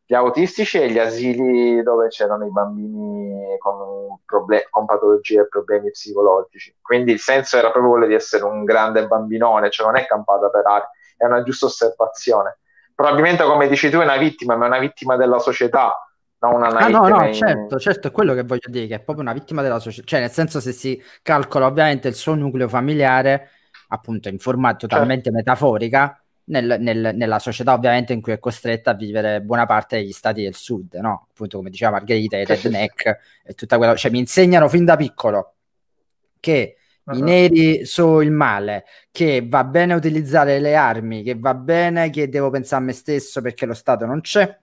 [0.05, 5.91] gli autistici e gli asili dove c'erano i bambini con, proble- con patologie e problemi
[5.91, 6.75] psicologici.
[6.81, 10.49] Quindi il senso era proprio quello di essere un grande bambinone, cioè non è campata
[10.49, 12.57] per aria, è una giusta osservazione.
[12.95, 15.95] Probabilmente, come dici tu, è una vittima, ma è una vittima della società,
[16.47, 18.99] non una Ah no, no, in- certo, certo, è quello che voglio dire, che è
[19.01, 22.67] proprio una vittima della società, cioè nel senso se si calcola ovviamente il suo nucleo
[22.67, 23.49] familiare,
[23.89, 28.93] appunto in forma totalmente metaforica, nel- nel- nella società ovviamente in cui è costretta a
[28.95, 31.27] vivere buona parte degli stati del sud, no?
[31.31, 35.55] Appunto come diceva Margherita, i redneck e tutta quella, cioè mi insegnano fin da piccolo
[36.39, 36.77] che
[37.09, 37.21] i Uh-huh.
[37.21, 42.49] neri sono il male, che va bene utilizzare le armi, che va bene che devo
[42.49, 44.57] pensare a me stesso perché lo Stato non c'è,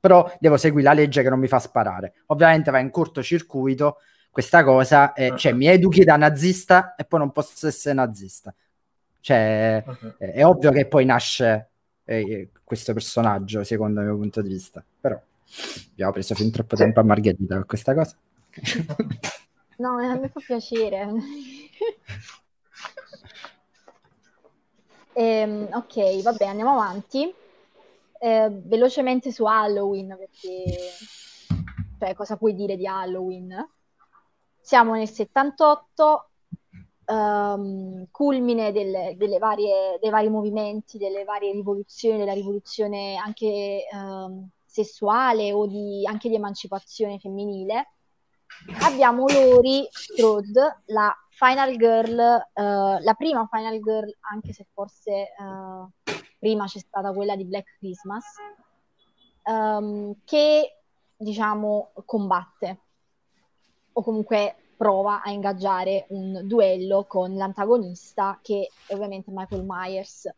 [0.00, 2.14] però devo seguire la legge che non mi fa sparare.
[2.26, 3.98] Ovviamente va in cortocircuito
[4.30, 8.54] questa cosa, e, cioè mi educhi da nazista e poi non posso essere nazista.
[9.20, 10.14] Cioè, Uh-huh.
[10.16, 11.70] è, è ovvio che poi nasce
[12.04, 14.84] eh, questo personaggio, secondo il mio punto di vista.
[15.00, 15.20] Però
[15.92, 16.82] abbiamo preso fin troppo Sì.
[16.82, 18.16] tempo a Margherita con questa cosa.
[19.84, 21.06] No, a me fa piacere.
[25.14, 27.34] Ehm, ok, vabbè, andiamo avanti.
[28.20, 30.64] Eh, velocemente su Halloween, perché
[31.98, 33.54] cioè, cosa puoi dire di Halloween?
[34.60, 36.30] Siamo nel 78,
[37.06, 44.48] ehm, culmine delle, delle varie, dei vari movimenti, delle varie rivoluzioni, della rivoluzione anche ehm,
[44.64, 47.92] sessuale o di, anche di emancipazione femminile
[48.80, 56.22] abbiamo Lori Strode, la Final Girl, eh, la prima Final Girl, anche se forse eh,
[56.38, 58.24] prima c'è stata quella di Black Christmas,
[59.42, 60.82] ehm, che
[61.16, 62.80] diciamo combatte
[63.92, 70.32] o comunque prova a ingaggiare un duello con l'antagonista che è ovviamente Michael Myers.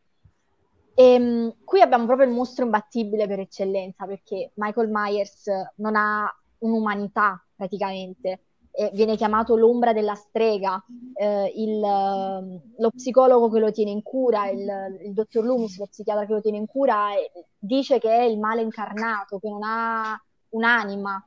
[0.94, 6.26] Ehm, qui abbiamo proprio il mostro imbattibile per eccellenza perché Michael Myers non ha
[6.58, 10.82] un'umanità praticamente, e viene chiamato l'ombra della strega,
[11.14, 15.86] eh, il, eh, lo psicologo che lo tiene in cura, il, il dottor Loomis, lo
[15.86, 19.62] psichiatra che lo tiene in cura, eh, dice che è il male incarnato, che non
[19.62, 21.24] ha un'anima,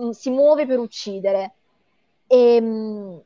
[0.00, 1.54] Mm, si muove per uccidere.
[2.26, 3.16] E, mm,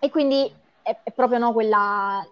[0.00, 0.50] e quindi
[0.82, 2.22] è, è proprio no, quella,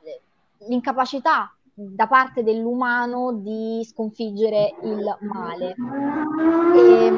[0.68, 5.74] l'incapacità da parte dell'umano di sconfiggere il male.
[6.74, 7.12] E,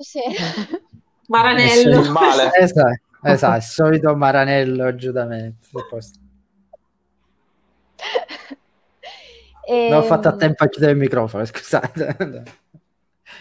[0.00, 0.22] cos'è?
[1.28, 2.00] Maranello.
[2.00, 2.50] Il male.
[2.58, 5.56] Esatto, esatto, il solito Maranello giù da me.
[9.88, 12.16] Non ho fatto a Ehm, tempo a chiudere il microfono, scusate.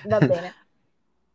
[0.02, 0.54] Va bene.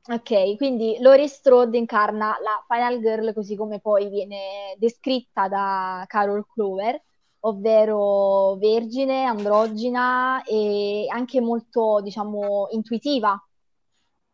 [0.06, 6.46] Ok, quindi Laurie Strode incarna la Final Girl così come poi viene descritta da Carol
[6.46, 7.00] Clover,
[7.40, 13.42] ovvero vergine, androgina e anche molto, diciamo, intuitiva,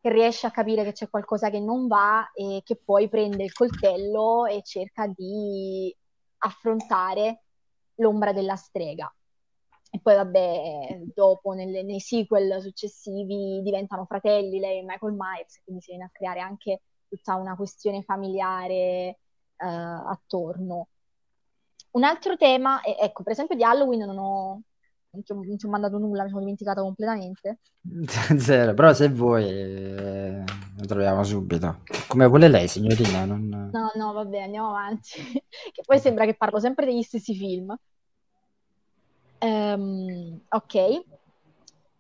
[0.01, 3.53] che riesce a capire che c'è qualcosa che non va e che poi prende il
[3.53, 5.95] coltello e cerca di
[6.39, 7.43] affrontare
[7.97, 9.13] l'ombra della strega.
[9.93, 15.83] E poi, vabbè, dopo nelle- nei sequel successivi diventano fratelli lei e Michael Myers, quindi
[15.83, 19.17] si viene a creare anche tutta una questione familiare eh,
[19.57, 20.89] attorno.
[21.93, 24.63] Un altro tema, ecco, per esempio di Halloween non ho,
[25.12, 27.59] non ti ho, non ti ho mandato nulla, mi sono dimenticata completamente.
[28.38, 30.44] Zero, però se vuoi eh,
[30.79, 31.83] lo troviamo subito.
[32.06, 33.25] Come vuole lei, signorina?
[33.25, 33.71] Non...
[33.73, 35.11] No, no, vabbè, andiamo avanti.
[35.73, 37.75] Che poi sembra che parlo sempre degli stessi film.
[39.38, 41.04] Ehm, ok.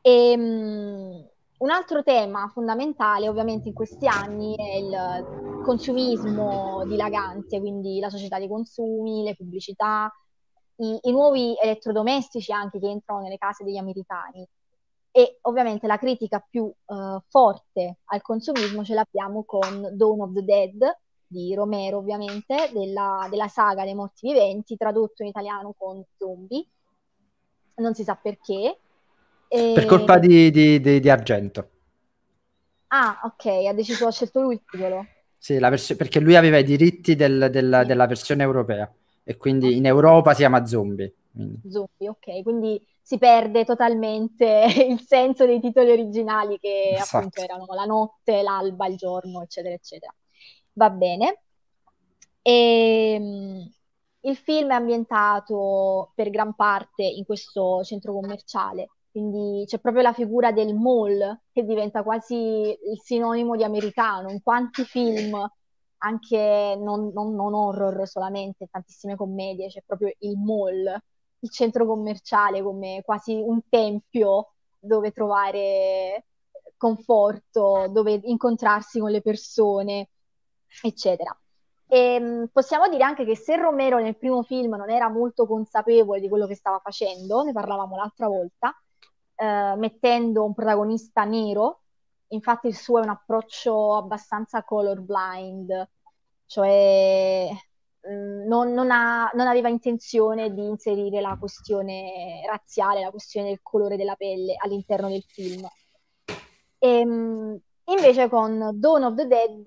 [0.02, 8.08] Ehm, un altro tema fondamentale, ovviamente, in questi anni è il consumismo dilagante, quindi la
[8.08, 10.10] società dei consumi, le pubblicità,
[10.80, 14.46] i, i nuovi elettrodomestici anche che entrano nelle case degli americani.
[15.12, 20.44] E ovviamente la critica più eh, forte al consumismo ce l'abbiamo con Dawn of the
[20.44, 26.66] Dead, di Romero ovviamente, della, della saga dei morti viventi, tradotto in italiano con zombie,
[27.76, 28.78] non si sa perché.
[29.48, 31.70] E- Per colpa di, di- di- di Argento.
[32.88, 35.06] Ah, ok, ha deciso, ha scelto lui il titolo.
[35.38, 38.92] Sì, la vers- perché lui aveva i diritti del- del- della versione europea
[39.30, 41.14] e quindi in Europa si chiama Zombie.
[41.70, 47.16] Zombie, ok, quindi si perde totalmente il senso dei titoli originali che Esatto.
[47.18, 50.12] appunto erano la notte, l'alba, il giorno, eccetera, eccetera.
[50.72, 51.42] Va bene.
[52.42, 53.72] Ehm,
[54.22, 60.12] il film è ambientato per gran parte in questo centro commerciale, quindi c'è proprio la
[60.12, 64.28] figura del mall che diventa quasi il sinonimo di americano.
[64.28, 65.38] In quanti film,
[66.02, 70.84] anche non, non- non horror solamente, tantissime commedie, c'è proprio il mall,
[71.40, 76.26] il centro commerciale come quasi un tempio dove trovare
[76.76, 80.08] conforto, dove incontrarsi con le persone,
[80.82, 81.36] eccetera.
[81.86, 86.20] E, mh, possiamo dire anche che se Romero nel primo film non era molto consapevole
[86.20, 88.74] di quello che stava facendo, ne parlavamo l'altra volta,
[89.34, 91.79] eh, mettendo un protagonista nero,
[92.30, 95.88] infatti il suo è un approccio abbastanza colorblind,
[96.46, 97.48] cioè
[98.00, 103.60] mh, non, non ha- non aveva intenzione di inserire la questione razziale, la questione del
[103.62, 105.66] colore della pelle all'interno del film.
[106.78, 109.62] E, mh, invece con Dawn of the Dead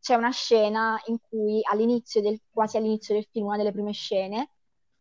[0.00, 4.50] c'è una scena in cui all'inizio del, quasi all'inizio del film, una delle prime scene,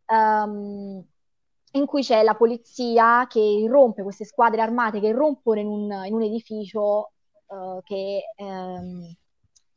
[0.05, 1.03] ehm,
[1.71, 6.13] in cui c'è la polizia che irrompe, queste squadre armate che irrompono in un, in
[6.13, 7.11] un edificio
[7.47, 9.15] eh, che ehm,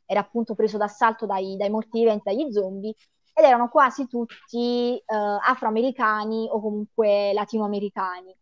[0.07, 2.95] era appunto preso d'assalto dai, dai morti dagli zombie,
[3.33, 8.35] ed erano quasi tutti eh, afroamericani o comunque latinoamericani.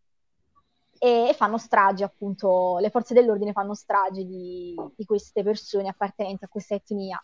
[0.99, 6.45] E, e fanno strage, appunto, le forze dell'ordine fanno strage di, di queste persone appartenenti
[6.45, 7.23] a questa etnia.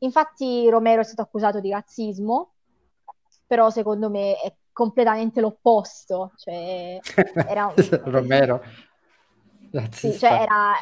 [0.00, 2.52] Infatti Romero è stato accusato di razzismo,
[3.46, 6.98] però secondo me è completamente l'opposto, cioè
[7.42, 7.72] era
[8.04, 8.60] Romero.
[9.90, 10.74] sì, cioè era,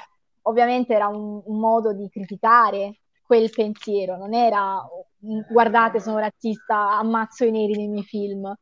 [0.42, 4.82] ovviamente era un, un modo di criticare quel pensiero, non era
[5.24, 8.52] "Mm, guardate, sono razzista, ammazzo i neri nei miei film.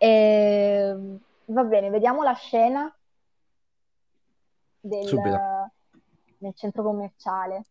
[0.00, 2.92] Ehm, va bene, vediamo la scena
[4.80, 5.38] del, Subito.
[6.38, 7.62] nel centro commerciale.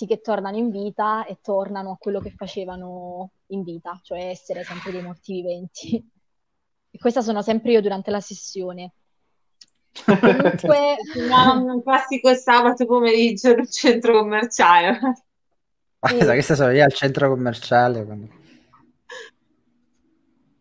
[0.00, 4.64] Morti che tornano in vita e tornano a quello che facevano in vita, cioè essere
[4.64, 6.10] sempre dei morti viventi.
[6.90, 8.92] E questa sono sempre io durante la sessione.
[10.04, 10.96] Comunque,
[11.28, 14.98] No, un classico sabato pomeriggio nel centro commerciale.
[15.98, 18.04] Guarda, questa sono io al centro commerciale.
[18.04, 18.38] quando-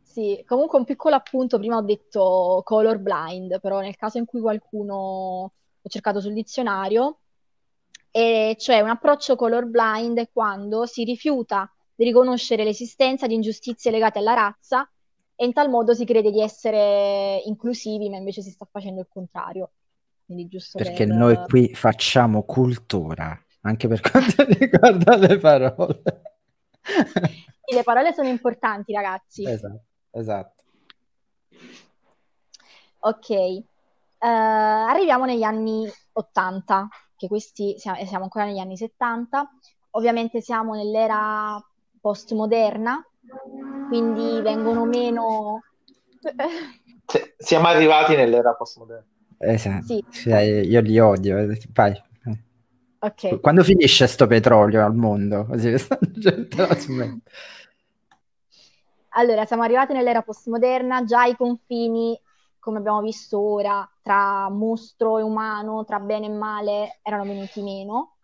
[0.03, 4.95] Sì, comunque un piccolo appunto, prima ho detto colorblind, però nel caso in cui qualcuno
[5.81, 7.19] ho cercato sul dizionario,
[8.11, 14.19] e cioè un approccio colorblind è quando si rifiuta di riconoscere l'esistenza di ingiustizie legate
[14.19, 14.89] alla razza
[15.35, 19.07] e in tal modo si crede di essere inclusivi, ma invece si sta facendo il
[19.09, 19.71] contrario.
[20.25, 21.15] Perché per...
[21.15, 26.01] noi qui facciamo cultura, anche per quanto riguarda le parole.
[26.81, 29.49] Sì, le parole sono importanti, ragazzi.
[29.49, 30.63] Esatto, esatto.
[32.99, 36.87] Ok, Eh, arriviamo negli anni 80,
[37.19, 39.47] che questi siamo, ancora negli anni 70.
[39.91, 41.61] Ovviamente siamo nell'era
[41.99, 43.05] postmoderna,
[43.89, 45.63] quindi vengono meno...
[47.05, 49.05] Si- Siamo arrivati nell'era postmoderna.
[49.37, 49.85] Esatto.
[49.85, 50.03] Sì.
[50.09, 51.37] Sì, io li odio.
[51.39, 52.01] eh, Vai.
[53.01, 53.39] Ok.
[53.41, 55.47] Quando finisce sto petrolio al mondo?
[59.13, 62.17] Allora, siamo arrivati nell'era postmoderna, già i confini,
[62.59, 68.15] come abbiamo visto ora, tra mostro e umano, tra bene e male, erano venuti meno.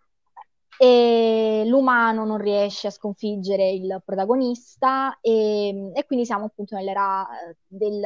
[0.78, 7.58] E l'umano non riesce a sconfiggere il protagonista e, e quindi siamo appunto nell'era eh,
[7.66, 8.04] del,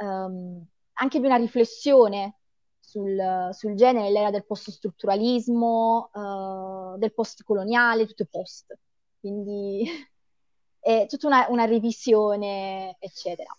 [0.00, 2.36] ehm, anche di una riflessione
[2.78, 8.78] sul, sul genere, l'era del post-strutturalismo, eh, del post-coloniale, tutto post.
[9.18, 9.84] Quindi
[10.78, 13.52] è tutta una, una revisione, eccetera.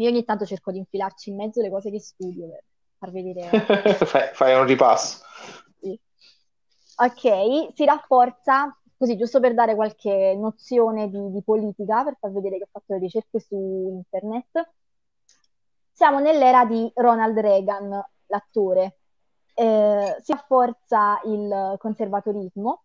[0.00, 2.64] Io ogni tanto cerco di infilarci in mezzo le cose che studio per
[2.96, 3.50] far vedere.
[4.06, 5.22] fai, fai un ripasso.
[5.78, 5.98] Sì.
[6.96, 12.56] Ok, si rafforza, così giusto per dare qualche nozione di, di politica, per far vedere
[12.56, 13.56] che ho fatto le ricerche su
[13.90, 14.70] internet.
[15.92, 19.00] Siamo nell'era di Ronald Reagan, l'attore.
[19.52, 22.84] Eh, si rafforza il conservatorismo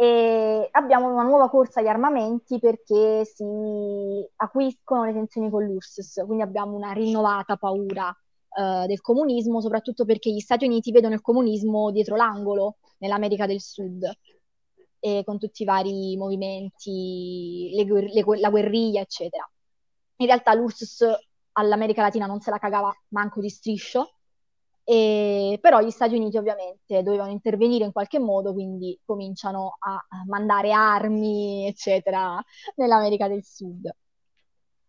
[0.00, 6.42] e abbiamo una nuova corsa agli armamenti perché si acquiscono le tensioni con l'URSS, quindi
[6.42, 8.10] abbiamo una rinnovata paura
[8.58, 13.60] eh, del comunismo, soprattutto perché gli Stati Uniti vedono il comunismo dietro l'angolo nell'America del
[13.60, 14.10] Sud,
[14.98, 19.46] e con tutti i vari movimenti, le, le, la guerriglia, eccetera.
[20.16, 21.04] In realtà l'URSS
[21.52, 24.14] all'America Latina non se la cagava manco di striscio,
[24.90, 30.72] e, però gli Stati Uniti ovviamente dovevano intervenire in qualche modo, quindi cominciano a mandare
[30.72, 32.42] armi, eccetera,
[32.74, 33.88] nell'America del Sud.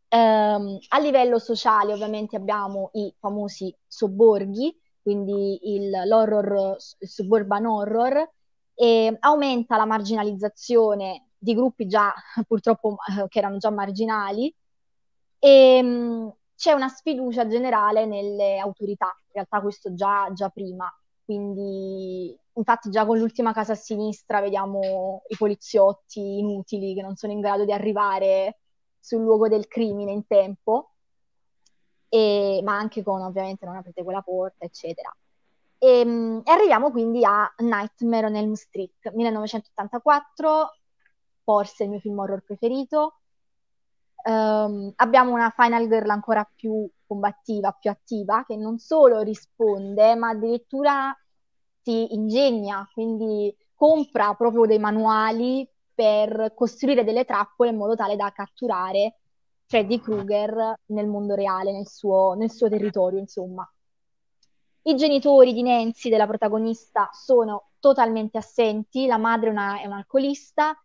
[0.09, 8.27] Um, a livello sociale ovviamente abbiamo i famosi sobborghi, quindi il, l'horror, il suburban horror,
[8.73, 12.11] e aumenta la marginalizzazione di gruppi già
[12.47, 12.95] purtroppo
[13.29, 14.51] che erano già marginali
[15.37, 20.87] e um, c'è una sfiducia generale nelle autorità, in realtà questo già, già prima,
[21.25, 27.33] quindi infatti già con l'ultima casa a sinistra vediamo i poliziotti inutili che non sono
[27.33, 28.59] in grado di arrivare
[28.99, 30.91] sul luogo del crimine in tempo,
[32.07, 35.11] e, ma anche con ovviamente non aprite quella porta, eccetera.
[35.79, 40.75] E, mm, e arriviamo quindi a Nightmare on Elm Street, 1984,
[41.43, 43.20] forse il mio film horror preferito.
[44.23, 50.29] Um, abbiamo una Final Girl ancora più combattiva, più attiva, che non solo risponde, ma
[50.29, 51.15] addirittura
[51.81, 58.31] si ingegna, quindi compra proprio dei manuali per costruire delle trappole in modo tale da
[58.31, 59.17] catturare
[59.65, 63.67] Freddy Krueger nel mondo reale, nel suo, nel suo territorio, insomma.
[64.83, 70.75] I genitori di Nancy, della protagonista, sono totalmente assenti, la madre una, è un'alcolista,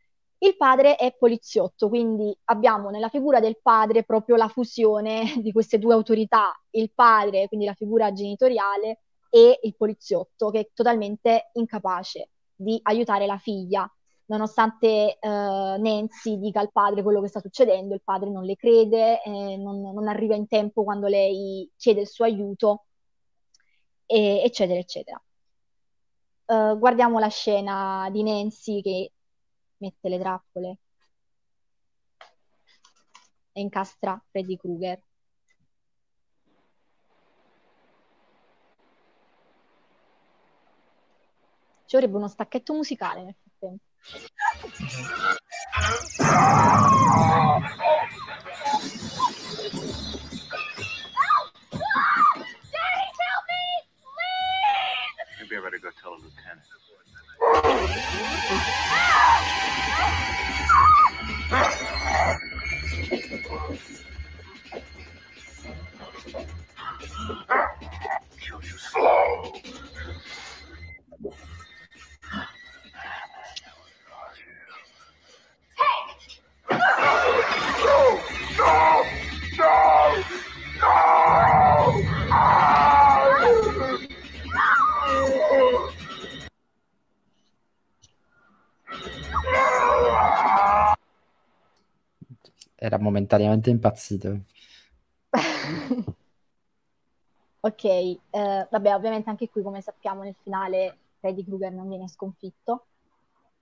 [0.49, 5.78] il padre è poliziotto, quindi abbiamo nella figura del padre proprio la fusione di queste
[5.78, 12.30] due autorità, il padre, quindi la figura genitoriale, e il poliziotto, che è totalmente incapace
[12.55, 13.90] di aiutare la figlia
[14.26, 19.22] nonostante eh, Nancy dica al padre quello che sta succedendo, il padre non le crede,
[19.22, 22.86] eh, non, non, arriva in tempo quando lei chiede il suo aiuto,
[24.07, 25.20] e, eccetera, eccetera.
[26.47, 29.12] Uh, guardiamo la scena di Nancy che
[29.79, 30.79] mette le trappole
[33.53, 35.03] e incastra Freddy Krueger.
[41.87, 43.85] Ci vorrebbe uno stacchetto musicale nel frattempo.
[55.39, 56.86] Maybe I better go tell the lieutenant.
[68.40, 69.53] Kill you slow.
[92.87, 94.43] Era momentaneamente impazzito.
[97.59, 98.20] ok, eh,
[98.70, 102.87] vabbè, ovviamente anche qui, come sappiamo, nel finale Freddy Krueger non viene sconfitto,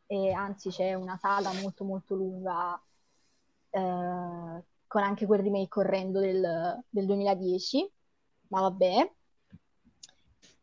[0.06, 2.78] e anzi c'è una saga molto molto lunga
[3.70, 7.90] eh, con anche quel remake orrendo del, del 2010,
[8.48, 9.10] ma vabbè.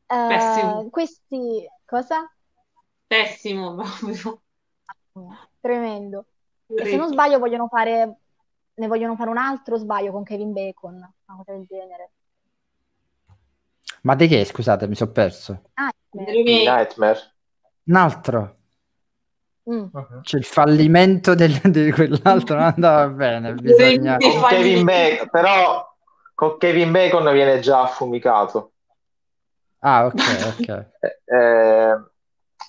[0.05, 0.82] Pessimo.
[0.82, 2.32] Eh, questi, cosa?
[3.07, 4.39] Pessimo proprio.
[5.59, 6.26] Tremendo.
[6.68, 8.18] E se non sbaglio vogliono fare,
[8.74, 12.11] ne vogliono fare un altro sbaglio con Kevin Bacon, una cosa del genere.
[14.03, 15.61] Ma di che, scusate, mi sono perso.
[16.11, 16.43] Nightmare.
[16.43, 17.19] Nightmare.
[17.84, 18.55] Un altro.
[19.69, 19.86] Mm.
[20.22, 23.53] C'è il fallimento del- di quell'altro non andava bene.
[23.53, 24.17] Bisogna...
[24.17, 25.95] Con Kevin Bacon, però
[26.34, 28.72] con Kevin Bacon viene già affumicato.
[29.80, 30.13] Ah, ok,
[30.59, 30.89] ok.
[31.01, 31.97] Eh, eh,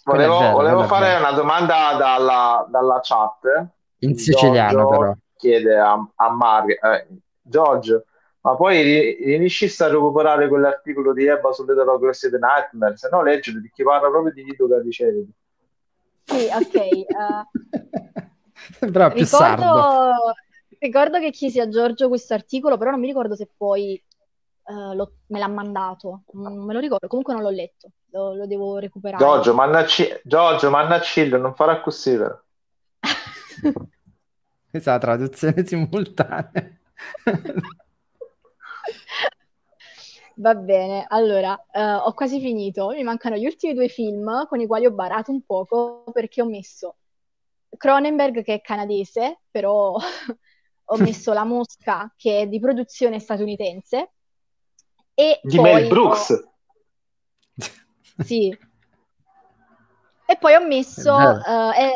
[0.05, 3.67] volevo, vero, volevo fare una domanda dalla, dalla chat.
[3.99, 5.15] In siciliano, Giorgio però.
[5.43, 7.09] Chiede a, a Mar- eh,
[7.41, 8.05] Giorgio,
[8.43, 12.97] ma poi ri- riesci a recuperare quell'articolo di Ebba sull'eteroclassia di Nightmare?
[12.97, 15.29] Se no, leggilo, perché parla proprio di Vito Cariceri.
[16.23, 17.07] Sì, ok.
[18.79, 19.65] Sembrava più sardo.
[19.65, 20.35] ricordo,
[20.79, 24.01] ricordo che chiesi a Giorgio questo articolo, però non mi ricordo se poi
[24.95, 26.23] lo- me l'ha mandato.
[26.35, 29.21] Non me lo ricordo, comunque non l'ho letto, lo, lo devo recuperare.
[29.21, 32.41] Giorgio, mannacci- Giorgio, mannacillo, non farà così, però.
[34.73, 36.79] Questa è la traduzione simultanea.
[40.37, 42.89] Va bene, allora, eh, ho quasi finito.
[42.89, 46.47] Mi mancano gli ultimi due film con i quali ho barato un poco perché ho
[46.47, 46.97] messo
[47.77, 49.95] Cronenberg, che è canadese, però
[50.85, 54.13] ho messo La Mosca, che è di produzione statunitense,
[55.13, 56.49] e Di poi Mel ho- Brooks.
[58.25, 58.59] Sì.
[60.25, 61.15] E poi ho messo
[61.45, 61.93] eh,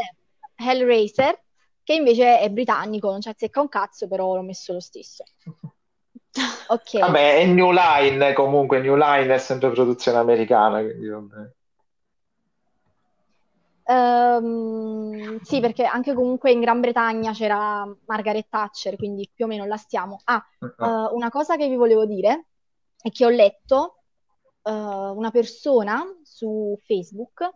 [0.57, 1.43] Hellraiser,
[1.87, 5.25] che invece è britannico, non c'è azzecca un cazzo, però l'ho messo lo stesso.
[6.69, 6.99] Ok.
[6.99, 11.51] Vabbè, è New Line comunque, New Line è sempre produzione americana, quindi vabbè.
[13.85, 19.65] Ehm, sì, perché anche comunque in Gran Bretagna c'era Margaret Thatcher, quindi più o meno
[19.65, 20.21] la stiamo.
[20.25, 22.49] Ah, eh, una cosa che vi volevo dire
[23.01, 24.03] è che ho letto
[24.63, 27.49] eh, una persona su Facebook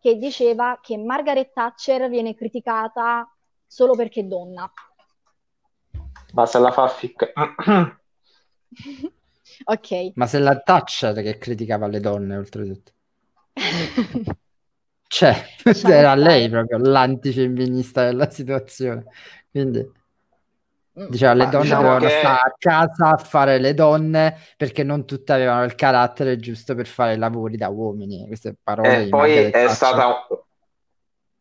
[0.00, 3.30] che diceva che Margaret Thatcher viene criticata
[3.66, 4.70] solo perché è donna.
[6.32, 7.32] Ma se la fa ficcare...
[9.64, 10.12] Ok.
[10.14, 12.92] Ma se la Thatcher che criticava le donne, oltretutto.
[15.08, 16.20] Cioè, Lasciamo era stare.
[16.20, 19.04] lei proprio l'antifemminista della situazione.
[19.50, 19.88] Quindi
[20.98, 21.08] Mm.
[21.10, 25.04] diceva le donne diciamo dovevano che- stare a casa a fare le donne perché non
[25.04, 28.26] tutte avevano il carattere giusto per fare i lavori da uomini.
[28.26, 30.26] Queste parole E poi è stata,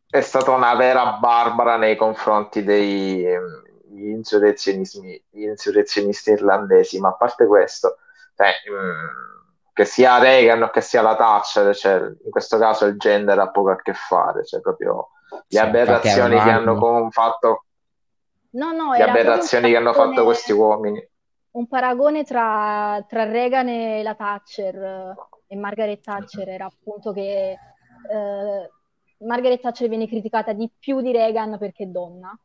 [0.10, 7.10] è stata una vera barbara nei confronti dei ehm, gli insurrezionismi- gli insurrezionisti irlandesi, ma
[7.10, 7.98] a parte questo,
[8.36, 12.98] cioè, mm, che sia Reagan o che sia la Thatcher, cioè, in questo caso il
[12.98, 15.10] gender ha poco a che fare, cioè proprio
[15.48, 17.66] le Sì, aberrazioni che hanno fatto,
[18.52, 21.06] No, no, le aberrazioni che hanno fatto questi uomini.
[21.52, 25.16] un paragone tra, tra Reagan e la Thatcher
[25.48, 28.70] e Margaret Thatcher era appunto che eh,
[29.20, 32.38] Margaret Thatcher viene criticata di più di Reagan perché è donna.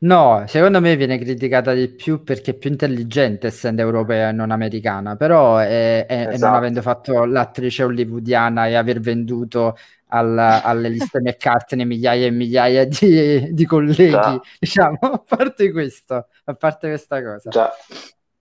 [0.00, 4.50] No, secondo me viene criticata di più perché è più intelligente essendo europea e non
[4.50, 6.56] americana, però è- è- e non Esatto.
[6.56, 9.76] avendo fatto l'attrice hollywoodiana e aver venduto
[10.08, 14.40] al- alle liste McCartney migliaia e migliaia di, di colleghi, Già.
[14.58, 17.48] diciamo, a parte questo, a parte questa cosa.
[17.50, 17.70] Già.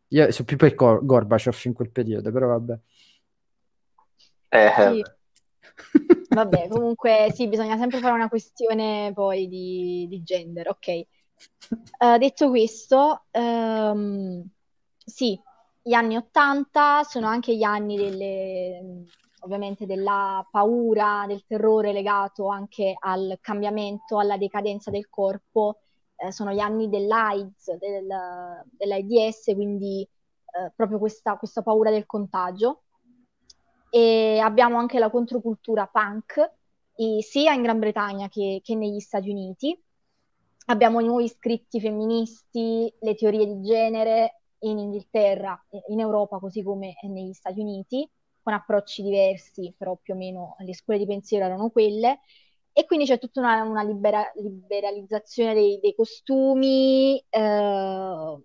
[0.09, 2.77] Io sono più per Gor- Gorbaciov in quel periodo, però vabbè.
[4.49, 5.03] Eh, Sì.
[6.29, 10.87] Vabbè, comunque sì, bisogna sempre fare una questione poi di, di gender, ok.
[10.87, 14.47] Eh, detto questo, ehm,
[14.97, 15.39] sì,
[15.81, 19.05] gli anni 80 sono anche gli anni delle,
[19.41, 25.79] ovviamente della paura, del terrore legato anche al cambiamento, alla decadenza del corpo.
[26.15, 28.07] Eh, sono gli anni dell'AIDS, del,
[28.71, 32.83] dell'AIDS, quindi eh, proprio questa, questa paura del contagio.
[33.89, 36.53] E abbiamo anche la controcultura punk,
[36.97, 39.79] i- sia in Gran Bretagna che, che negli Stati Uniti.
[40.69, 45.57] Abbiamo i nuovi scritti femministi, le teorie di genere in Inghilterra,
[45.89, 48.09] in Europa, così come negli Stati Uniti,
[48.41, 52.19] con approcci diversi, però più o meno le scuole di pensiero erano quelle.
[52.73, 58.37] E quindi c'è tutta una, una libera- liberalizzazione dei, dei costumi, eh,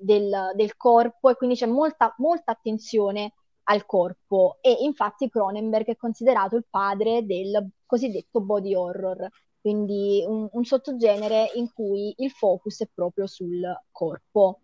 [0.00, 3.32] del, del corpo, e quindi c'è molta, molta attenzione
[3.64, 4.58] al corpo.
[4.60, 9.28] E infatti Cronenberg è considerato il padre del cosiddetto body horror,
[9.60, 14.60] quindi un, un sottogenere in cui il focus è proprio sul corpo.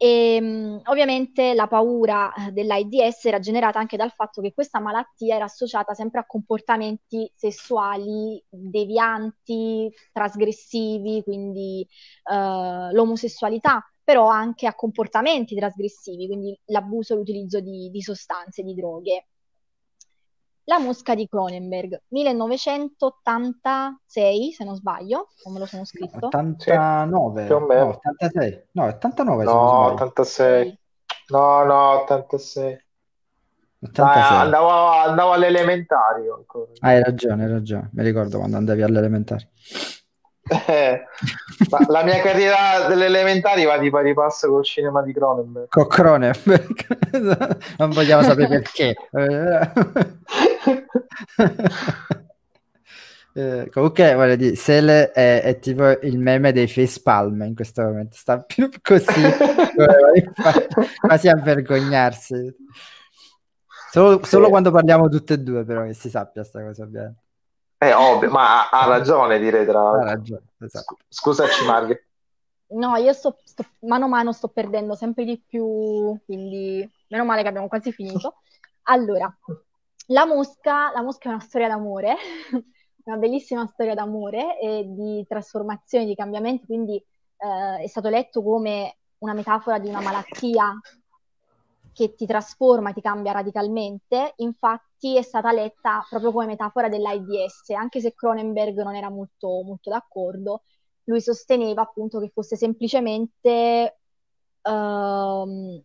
[0.00, 5.34] E, mh, ovviamente la paura eh, dell'AIDS era generata anche dal fatto che questa malattia
[5.34, 11.84] era associata sempre a comportamenti sessuali devianti, trasgressivi, quindi
[12.30, 18.74] eh, l'omosessualità, però anche a comportamenti trasgressivi, quindi l'abuso e l'utilizzo di, di sostanze, di
[18.74, 19.26] droghe.
[20.64, 26.28] La mosca di Cronenberg, 1986, se non sbaglio, non me lo sono scritto.
[26.28, 27.84] 89, più o meno.
[27.84, 29.92] no, 86, no, 89 se non No, sbaglio.
[29.92, 30.78] 86.
[31.26, 32.84] No, no, 86.
[33.80, 36.70] Dai, andavo, andavo alle elementari ancora.
[36.80, 37.90] Ah, hai ragione, hai ragione.
[37.92, 39.46] Mi ricordo quando andavi alle elementari.
[40.48, 41.04] Eh,
[41.88, 45.68] la mia carriera delle elementari va di pari passo col cinema di Cronenberg.
[45.68, 46.86] Con Cronenberg.
[47.78, 48.94] non vogliamo sapere perché.
[53.38, 57.82] Eh, comunque, voglio dire, Sele è, è, tipo il meme dei face palm in questo
[57.82, 59.04] momento, sta più così,
[61.00, 62.56] quasi a vergognarsi.
[63.92, 64.50] Solo, solo sì.
[64.50, 67.14] quando parliamo tutte e due, però, che si sappia sta cosa bene.
[67.78, 70.00] È ovvio, ma ha, ha ragione, direi tra l'altro.
[70.00, 70.96] Ha ragione, esatto.
[71.08, 72.08] Scusaci, Marghe.
[72.70, 77.42] No, io sto, sto, mano a mano sto perdendo sempre di più, quindi meno male
[77.42, 78.40] che abbiamo quasi finito.
[78.82, 79.32] Allora,
[80.06, 82.16] la mosca, la mosca è una storia d'amore,
[83.04, 88.96] una bellissima storia d'amore e di trasformazione, di cambiamenti, quindi eh, è stato letto come
[89.18, 90.78] una metafora di una malattia
[91.98, 98.00] che ti trasforma, ti cambia radicalmente, infatti è stata letta proprio come metafora dell'AIDS, anche
[98.00, 100.62] se Cronenberg non era molto, molto d'accordo,
[101.06, 103.98] lui sosteneva appunto che fosse semplicemente
[104.62, 105.82] uh,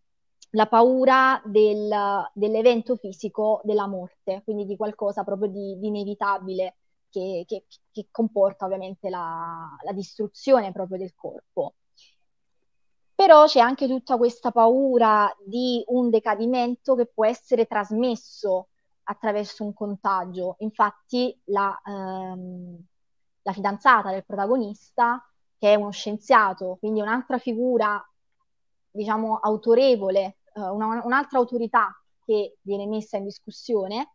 [0.51, 1.89] la paura del,
[2.33, 6.75] dell'evento fisico della morte, quindi di qualcosa proprio di, di inevitabile
[7.09, 11.73] che, che, che, comporta ovviamente la, la distruzione proprio del corpo.
[13.15, 18.69] Però c'è anche tutta questa paura di un decadimento che può essere trasmesso
[19.03, 20.55] attraverso un contagio.
[20.59, 22.77] Infatti la, ehm,
[23.43, 25.23] la fidanzata del protagonista,
[25.57, 28.03] che è uno scienziato, quindi un'altra figura,
[28.91, 31.95] diciamo, autorevole, eh, una, un'altra autorità
[32.25, 34.13] che viene messa in discussione,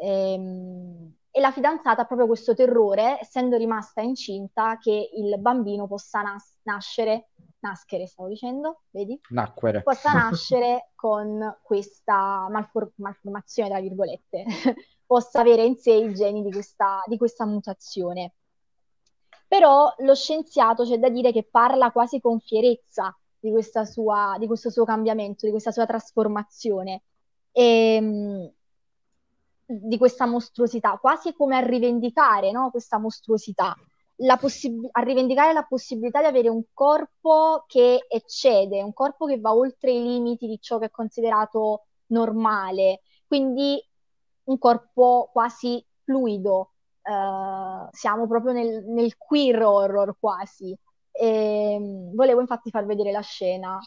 [0.00, 6.20] ehm, e la fidanzata ha proprio questo terrore, essendo rimasta incinta, che il bambino possa
[6.20, 7.30] nas- nascere
[7.62, 9.18] nascere, stavo dicendo, vedi?
[9.30, 9.82] Nacquere.
[9.82, 14.44] Possa nascere con questa malfor- malformazione, tra virgolette,
[15.06, 18.34] possa avere in sé i geni di questa, di questa mutazione.
[19.48, 23.52] Però lo scienziato c'è da dire che parla quasi con fierezza di,
[23.84, 27.02] sua, di questo suo cambiamento, di questa sua trasformazione.
[27.52, 27.62] E,
[27.94, 28.52] ehm,
[29.64, 32.70] di questa mostruosità, quasi come a rivendicare no?
[32.70, 33.74] questa mostruosità
[34.38, 39.54] possib- a rivendicare la possibilità di avere un corpo che eccede, un corpo che va
[39.54, 43.82] oltre i limiti di ciò che è considerato normale, quindi
[44.44, 46.72] un corpo quasi fluido.
[47.02, 50.76] Uh, siamo proprio nel, nel, queer horror quasi.
[51.10, 53.80] E, volevo infatti far vedere la scena.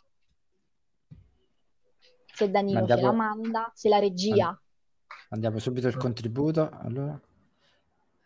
[2.26, 3.01] Se Danilo Andiamo...
[3.01, 4.61] ce la manda, se la regia.
[5.30, 6.69] Andiamo subito il contributo.
[6.82, 7.17] Allora.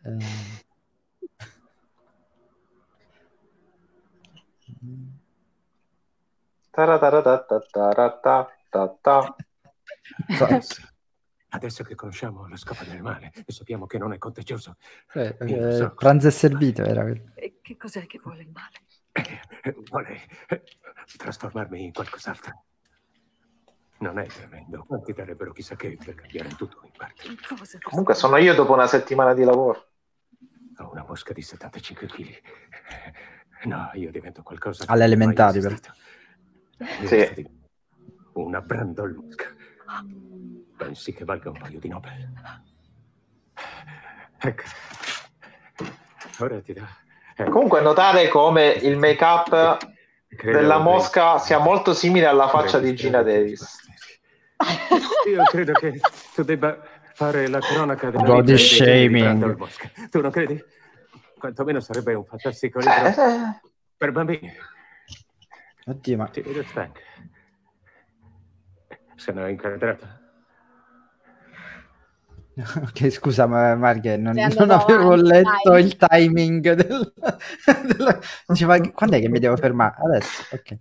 [0.02, 0.68] Eh...
[11.52, 14.76] Adesso che conosciamo lo scopo del male e sappiamo che non è contagioso.
[15.14, 15.94] Eh, eh, so.
[15.94, 17.04] Pranzo è servito, era
[17.34, 18.78] E che cos'è che vuole il male?
[19.12, 20.62] Eh, vuole eh,
[21.16, 22.64] trasformarmi in qualcos'altro.
[23.98, 24.84] Non è tremendo.
[24.86, 27.24] Quanti darebbero chissà che per cambiare tutto in parte.
[27.82, 29.88] Comunque sono io dopo una settimana di lavoro.
[30.78, 32.40] Ho una mosca di 75 kg.
[33.64, 34.84] No, io divento qualcosa.
[34.86, 35.76] All'elementare, però.
[37.04, 37.46] Sì.
[38.34, 39.54] Una brandolmusca.
[40.76, 42.32] Pensi che valga un paio di Nobel?
[44.38, 44.62] Ecco.
[46.38, 46.86] Ora ti do.
[47.36, 47.50] Ecco.
[47.50, 49.78] Comunque notare come il make-up
[50.42, 53.78] della mosca sia molto simile alla faccia di Gina Davis.
[55.28, 56.00] Io credo che
[56.34, 56.80] tu debba
[57.12, 60.08] fare la cronaca della body shaming.
[60.08, 60.62] Tu non credi?
[61.40, 63.60] Quantomeno sarebbe un fantastico libro eh,
[63.96, 64.52] per bambini.
[65.86, 66.28] Oddio, ma...
[66.28, 67.00] Ti vedo stanca.
[69.16, 70.18] Sono incadrata.
[72.82, 75.82] Ok, scusa, ma Marghe, non, non avevo avanti, letto dai.
[75.82, 77.12] il timing del,
[77.96, 78.18] del...
[78.46, 79.96] Diceva, quando è che mi devo fermare?
[79.98, 80.78] Adesso, ok.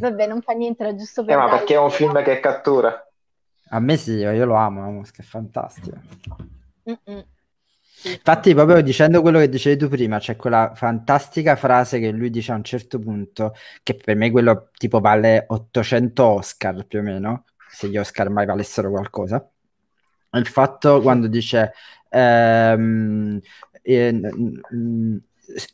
[0.00, 1.34] Vabbè, non fa niente, era giusto per...
[1.34, 3.08] Eh, ma perché è un film che cattura.
[3.68, 5.96] A me sì, io lo amo, è fantastico.
[6.88, 7.24] Mm-mm.
[8.04, 12.52] Infatti, proprio dicendo quello che dicevi tu prima, c'è quella fantastica frase che lui dice
[12.52, 17.44] a un certo punto, che per me quello tipo vale 800 Oscar più o meno,
[17.70, 19.48] se gli Oscar mai valessero qualcosa.
[20.32, 21.72] Il fatto quando dice
[22.10, 23.40] ehm,
[23.82, 24.20] eh,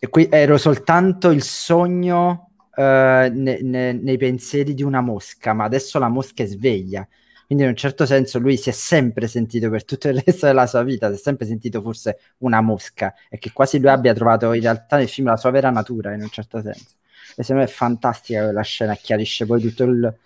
[0.09, 5.99] qui ero soltanto il sogno eh, ne, ne, nei pensieri di una mosca, ma adesso
[5.99, 7.07] la mosca è sveglia
[7.51, 10.69] quindi in un certo senso lui si è sempre sentito per tutto il resto della
[10.69, 14.53] sua vita, si è sempre sentito forse una mosca e che quasi lui abbia trovato
[14.53, 16.95] in realtà nel film la sua vera natura in un certo senso.
[17.35, 20.19] e secondo me è fantastica quella scena, chiarisce poi tutto il,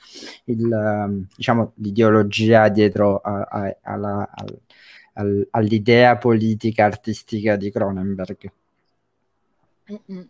[0.44, 4.58] il ehm, diciamo, l'ideologia dietro a, a, alla, al,
[5.14, 8.52] al, all'idea politica artistica di Cronenberg.
[9.90, 10.28] Mm-mm.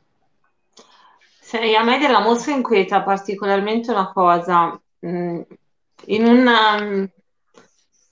[1.77, 4.81] A me della mosca inquieta particolarmente una cosa.
[5.05, 5.43] Mm,
[6.07, 7.05] in una, mm,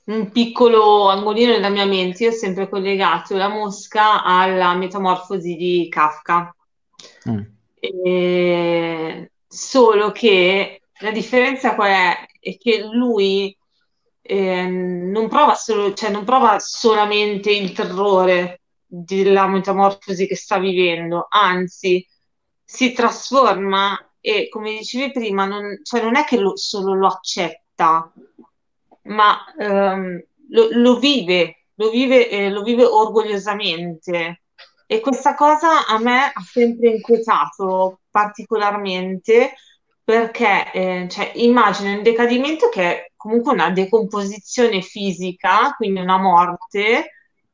[0.05, 5.89] un piccolo angolino della mia mente, io ho sempre collegato la mosca alla metamorfosi di
[5.89, 6.55] Kafka.
[7.29, 7.41] Mm.
[7.81, 12.27] E- solo che la differenza qual è?
[12.41, 13.57] È che lui
[14.23, 21.27] eh, non prova solo, cioè non prova solamente il terrore della metamorfosi che sta vivendo,
[21.29, 22.07] anzi
[22.65, 27.62] si trasforma e come dicevi prima, non, cioè non è che lo, solo lo accetta,
[29.05, 34.43] ma ehm, lo, lo vive, lo vive, eh, lo vive orgogliosamente.
[34.87, 39.55] E questa cosa a me ha sempre inquietato particolarmente
[40.05, 47.13] perché eh, cioè, immagino un decadimento che è comunque una decomposizione fisica, quindi una morte,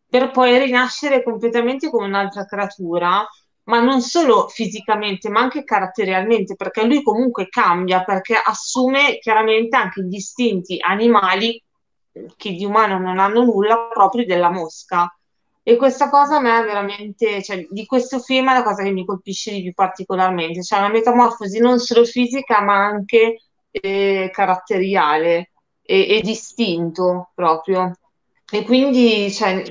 [0.08, 3.26] per poi rinascere completamente come un'altra creatura,
[3.68, 10.02] ma non solo fisicamente, ma anche caratterialmente, perché lui comunque cambia, perché assume chiaramente anche
[10.02, 11.62] gli istinti animali
[12.36, 15.12] che di umano non hanno nulla, proprio della mosca.
[15.62, 18.90] E questa cosa a me è veramente, cioè, di questo film è la cosa che
[18.90, 25.50] mi colpisce di più particolarmente, cioè una metamorfosi non solo fisica, ma anche eh, caratteriale
[25.82, 27.92] e, e distinto proprio.
[28.50, 29.62] E quindi cioè,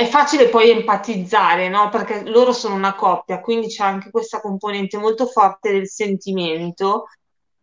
[0.00, 1.88] è facile poi empatizzare, no?
[1.90, 7.06] Perché loro sono una coppia, quindi c'è anche questa componente molto forte del sentimento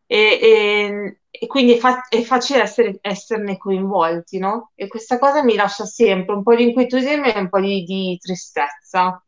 [0.06, 4.72] e, e, e quindi è, fa- è facile essere, esserne coinvolti, no?
[4.76, 8.18] E questa cosa mi lascia sempre un po' di inquietudine e un po' di, di
[8.22, 9.24] tristezza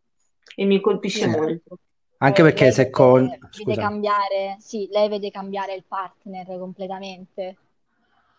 [0.56, 1.28] e mi colpisce Sì.
[1.28, 1.78] molto.
[2.22, 3.28] Anche Eh, perché lei se vede, con...
[3.28, 3.82] vede Scusa.
[3.82, 7.58] cambiare, sì, lei vede cambiare il partner completamente.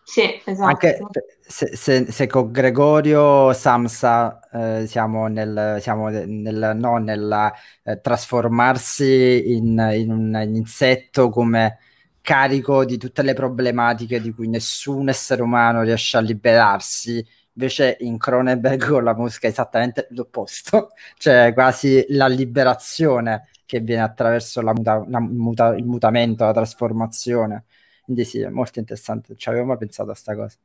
[0.03, 0.65] Sì, esatto.
[0.67, 0.97] Anche
[1.39, 4.39] se, se- se con Gregorio Samsa
[4.81, 7.51] eh, siamo nel, siamo nel, no, nel
[7.83, 11.77] eh, trasformarsi in, in un insetto come
[12.21, 18.17] carico di tutte le problematiche di cui nessun essere umano riesce a liberarsi, invece in
[18.17, 24.73] Cronenberg con la mosca è esattamente l'opposto, cioè quasi la liberazione che viene attraverso la
[24.73, 27.65] muta- la muta- il mutamento, la trasformazione.
[28.11, 30.57] Quindi sì, è molto interessante, ci avevo mai pensato a sta cosa.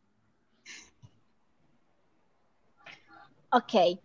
[3.51, 3.99] Ok,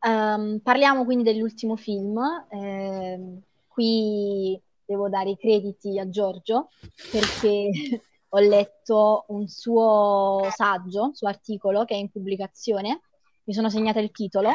[0.00, 2.20] ehm, parliamo quindi dell'ultimo film.
[2.50, 6.68] Ehm, qui devo dare i crediti a Giorgio
[7.10, 7.70] perché
[8.28, 13.00] ho letto un suo saggio, un suo articolo che è in pubblicazione.
[13.44, 14.50] Mi sono segnata il titolo.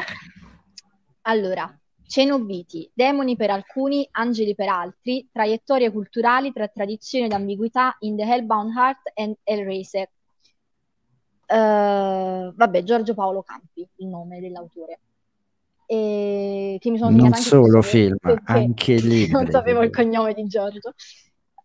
[1.22, 1.79] Allora,
[2.10, 8.24] Cenobiti, demoni per alcuni, angeli per altri, traiettorie culturali tra tradizioni ed ambiguità in The
[8.24, 10.10] Hellbound Heart and Hellraiser.
[11.46, 14.98] Eh, vabbè, Giorgio Paolo Campi, il nome dell'autore.
[15.86, 19.30] E che mi sono Non solo film, anche libri.
[19.30, 20.94] non sapevo il cognome di Giorgio.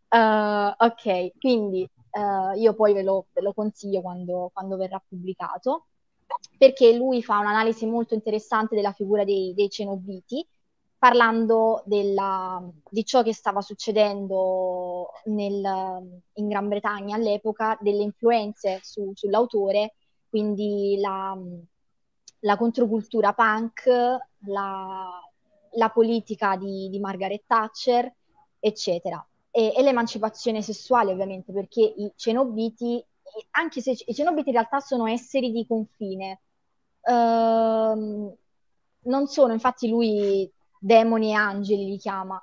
[0.10, 5.88] Eh, ok, quindi eh, io poi ve lo, ve lo consiglio quando, quando verrà pubblicato,
[6.58, 10.46] perché lui fa un'analisi molto interessante della figura dei, dei Cenobiti,
[10.98, 19.12] parlando della- di ciò che stava succedendo nel- in Gran Bretagna all'epoca, delle influenze su-
[19.14, 19.96] sull'autore,
[20.30, 21.38] quindi la,
[22.42, 23.88] la controcultura punk,
[24.48, 25.22] la,
[25.72, 28.12] la politica di, di Margaret Thatcher,
[28.60, 29.26] eccetera.
[29.52, 33.04] E, e l'emancipazione sessuale, ovviamente, perché i cenobiti,
[33.52, 36.42] anche se i cenobiti in realtà sono esseri di confine,
[37.02, 38.34] ehm,
[39.04, 42.42] non sono, infatti lui demoni e angeli li chiama,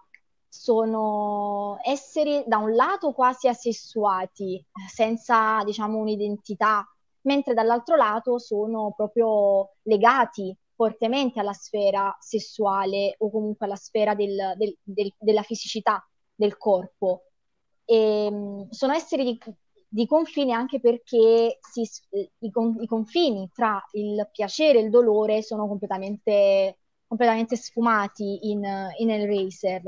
[0.49, 6.86] sono esseri da un lato quasi asessuati, senza, diciamo, un'identità,
[7.22, 14.55] mentre dall'altro lato sono proprio legati fortemente alla sfera sessuale o comunque alla sfera del-
[14.57, 17.24] del- del- della fisicità del corpo.
[17.84, 19.38] E, mh, sono esseri di,
[19.95, 24.90] di confine anche perché si s- i, con- i confini tra il piacere e il
[24.90, 28.64] dolore sono completamente, completamente sfumati in,
[28.99, 29.82] in Hellraiser.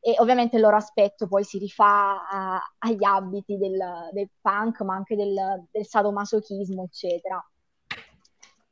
[0.00, 3.78] E ovviamente il loro aspetto poi si rifà a- agli abiti del,
[4.12, 5.34] del punk, ma anche del,
[5.70, 7.40] del sadomasochismo, eccetera.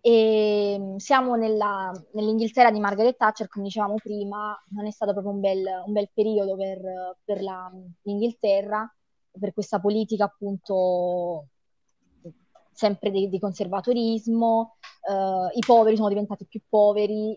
[0.04, 5.32] E mh, siamo nella- nell'Inghilterra di Margaret Thatcher, come dicevamo prima, non è stato proprio
[5.32, 6.80] un bel, un bel periodo per,
[7.24, 7.70] per la-
[8.02, 8.92] l'Inghilterra,
[9.38, 11.46] per questa politica appunto
[12.72, 14.76] sempre di, di conservatorismo,
[15.08, 17.36] eh, i poveri sono diventati più poveri,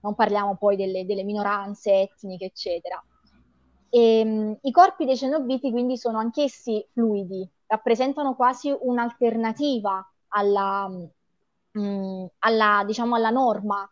[0.00, 3.02] non parliamo poi delle, delle minoranze etniche, eccetera.
[3.88, 11.80] E, ehm, I corpi dei cenobiti quindi sono anch'essi fluidi, rappresentano quasi un'alternativa alla, mh,
[11.80, 13.88] mm, alla, diciamo, alla norma,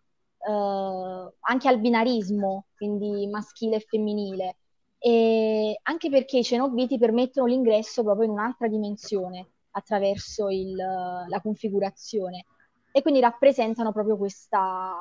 [0.47, 4.57] eh, anche al binarismo, quindi maschile e femminile,
[5.05, 12.45] e anche perché i cenobiti permettono l'ingresso proprio in un'altra dimensione attraverso il, la configurazione
[12.93, 14.95] e quindi rappresentano proprio questa,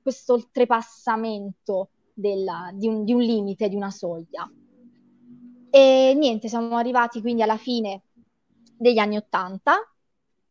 [0.00, 4.48] questo oltrepassamento della, di, un, di un limite, di una soglia.
[5.70, 8.02] E niente, siamo arrivati quindi alla fine
[8.76, 9.78] degli anni Ottanta,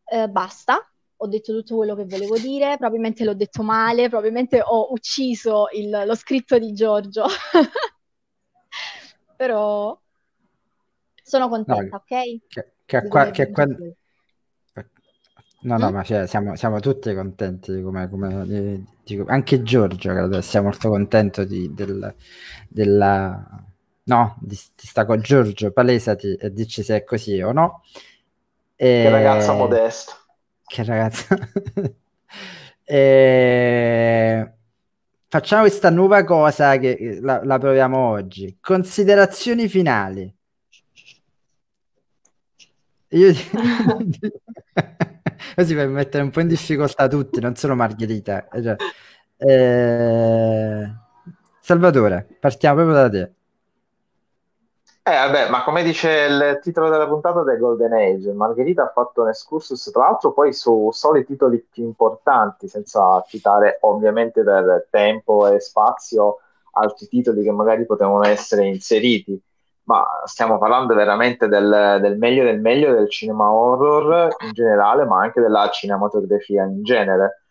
[0.03, 4.91] eh, basta, ho detto tutto quello che volevo dire, probabilmente l'ho detto male, probabilmente ho
[4.91, 7.27] ucciso il, lo scritto di Giorgio,
[9.37, 9.97] però
[11.23, 12.39] sono contenta, no, ok?
[12.47, 13.65] Che, che, qua, che qua...
[15.59, 15.93] No, no, mm?
[15.93, 20.89] ma cioè, siamo, siamo, tutti contenti, come, come di, di, anche Giorgio credo sia molto
[20.89, 22.13] contento di, del,
[22.67, 23.63] della...
[24.03, 27.83] No, di, di sta con Giorgio, palesati e dici se è così o no.
[28.75, 29.01] E...
[29.03, 30.13] Che ragazza modesta.
[30.65, 31.35] Che ragazza.
[32.83, 34.56] e...
[35.29, 38.57] Facciamo questa nuova cosa che la, la proviamo oggi.
[38.61, 40.33] Considerazioni finali.
[43.09, 43.33] Io
[45.55, 48.47] così per mettere un po' in difficoltà tutti, non solo Margherita.
[48.51, 48.75] Cioè,
[49.37, 50.95] eh...
[51.59, 53.36] Salvatore, partiamo proprio da te.
[55.07, 59.21] Eh, vabbè, ma come dice il titolo della puntata del Golden Age, Margherita ha fatto
[59.21, 64.87] un excursus, tra l'altro poi su solo i titoli più importanti, senza citare ovviamente per
[64.89, 66.39] tempo e spazio
[66.71, 69.41] altri titoli che magari potevano essere inseriti
[69.87, 75.21] ma stiamo parlando veramente del, del, meglio del meglio del cinema horror in generale, ma
[75.21, 77.43] anche della cinematografia in genere.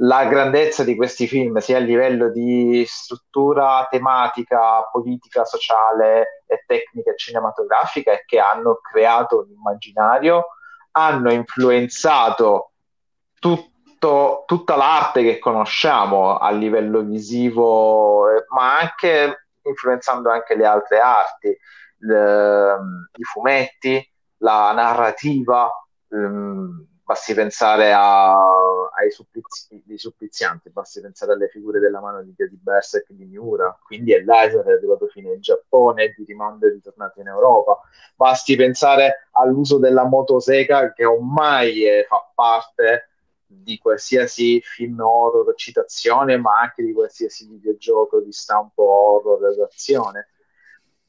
[0.00, 7.14] La grandezza di questi film, sia a livello di struttura tematica, politica, sociale e tecnica
[7.14, 10.48] cinematografica, è che hanno creato un immaginario,
[10.90, 12.72] hanno influenzato
[13.38, 21.56] tutto, tutta l'arte che conosciamo a livello visivo, ma anche influenzando anche le altre arti,
[21.98, 22.76] le,
[23.14, 25.70] i fumetti, la narrativa,
[26.08, 28.34] um, basti pensare a,
[28.98, 33.78] ai supplizi, supplizianti, basti pensare alle figure della mano di Dio di Berserk di Miura,
[33.80, 37.78] quindi è laser è arrivato fino in Giappone, di rimando è ritornato in Europa,
[38.16, 43.10] basti pensare all'uso della motoseca che ormai è, fa parte
[43.46, 50.26] di qualsiasi film horror citazione, ma anche di qualsiasi videogioco di stampo horror d'azione.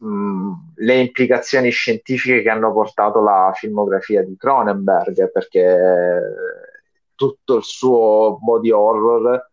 [0.04, 6.22] Mm, le implicazioni scientifiche che hanno portato la filmografia di Cronenberg, perché
[7.16, 9.50] tutto il suo body horror,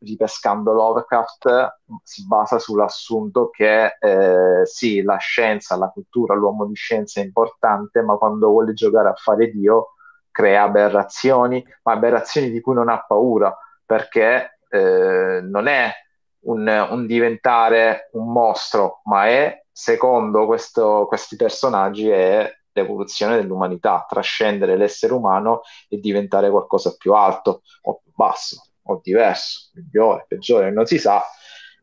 [0.00, 7.20] ripescando Lovecraft, si basa sull'assunto che eh, sì, la scienza, la cultura, l'uomo di scienza
[7.20, 9.94] è importante, ma quando vuole giocare a fare Dio
[10.30, 15.92] crea aberrazioni, ma aberrazioni di cui non ha paura, perché eh, non è
[16.40, 24.76] un, un, diventare un mostro, ma è, secondo questo, questi personaggi, è l'evoluzione dell'umanità, trascendere
[24.76, 30.84] l'essere umano e diventare qualcosa più alto o più basso o diverso, migliore, peggiore, non
[30.84, 31.22] si sa,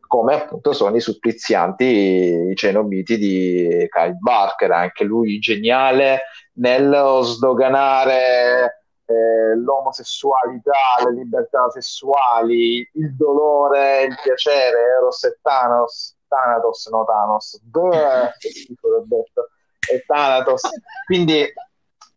[0.08, 6.24] come appunto sono i supplizianti, i cenobiti di Kyle Barker, anche lui geniale
[6.56, 16.88] nello sdoganare eh, l'omosessualità, le libertà sessuali, il dolore, il piacere, Eros e Thanos, Thanatos,
[16.91, 19.49] no Thanos, Beh, schifo l'ho detto,
[19.91, 20.61] e Thanatos,
[21.05, 21.45] quindi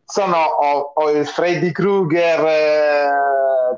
[0.05, 3.77] sono, ho, ho il Freddy Krueger, eh,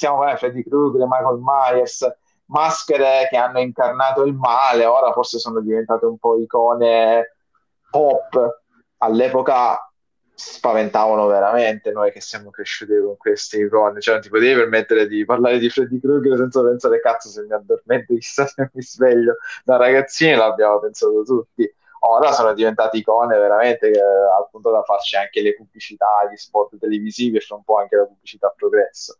[0.00, 5.60] parlando di Freddy Krueger, Michael Myers, maschere che hanno incarnato il male, ora forse sono
[5.60, 7.36] diventate un po' icone
[7.90, 8.62] pop,
[8.98, 9.87] all'epoca
[10.38, 15.24] spaventavano veramente noi che siamo cresciuti con queste icone, cioè non ti potevi permettere di
[15.24, 19.76] parlare di Freddy Krueger senza pensare cazzo se mi addormento chissà se mi sveglio da
[19.76, 21.68] ragazzini l'abbiamo pensato tutti.
[22.00, 26.78] Ora sono diventati icone veramente che, al punto da farci anche le pubblicità, gli spot
[26.78, 29.18] televisivi e fra un po' anche la pubblicità a progresso.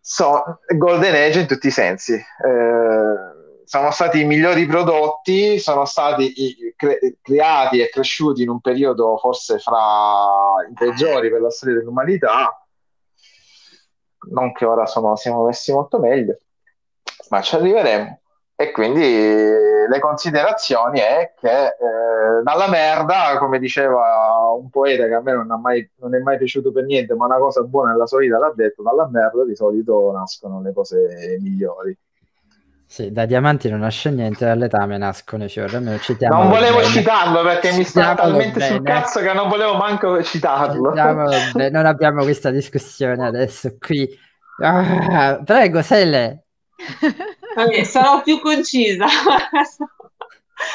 [0.00, 3.36] So, Golden Age in tutti i sensi eh,
[3.66, 6.32] sono stati i migliori prodotti, sono stati
[6.76, 12.64] cre- creati e cresciuti in un periodo forse fra i peggiori per la storia dell'umanità.
[14.30, 16.38] Non che ora sono, siamo messi molto meglio,
[17.30, 18.20] ma ci arriveremo.
[18.54, 25.20] E quindi le considerazioni è che eh, dalla merda, come diceva un poeta che a
[25.20, 28.20] me non, mai, non, è mai piaciuto per niente, ma una cosa buona nella sua
[28.20, 31.96] vita l'ha detto, dalla merda di solito nascono le cose migliori.
[32.88, 35.72] Sì, da diamanti non nasce niente, dall'etame nascono i fiori.
[35.72, 36.88] Non volevo bene.
[36.88, 38.74] citarlo perché mi sta talmente bene.
[38.76, 40.94] sul cazzo che non volevo manco citarlo.
[40.94, 44.08] non abbiamo questa discussione adesso qui.
[44.62, 46.44] Ah, prego, Sele.
[47.56, 49.06] Vabbè, sarò più concisa.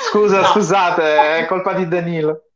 [0.09, 0.47] Scusa, no.
[0.47, 2.49] scusate, è colpa di Danilo.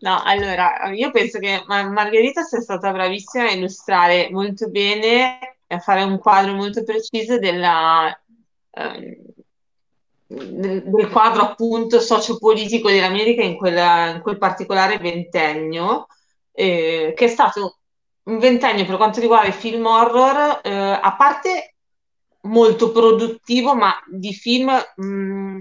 [0.00, 6.02] No, allora, io penso che Margherita sia stata bravissima a illustrare molto bene, a fare
[6.02, 8.08] un quadro molto preciso della,
[8.70, 9.22] eh,
[10.26, 16.06] del, del, quadro appunto sociopolitico dell'America in, quella, in quel particolare ventennio,
[16.52, 17.78] eh, che è stato
[18.24, 21.74] un ventennio per quanto riguarda i film horror, eh, a parte
[22.42, 25.60] molto produttivo, ma di film mh, mm,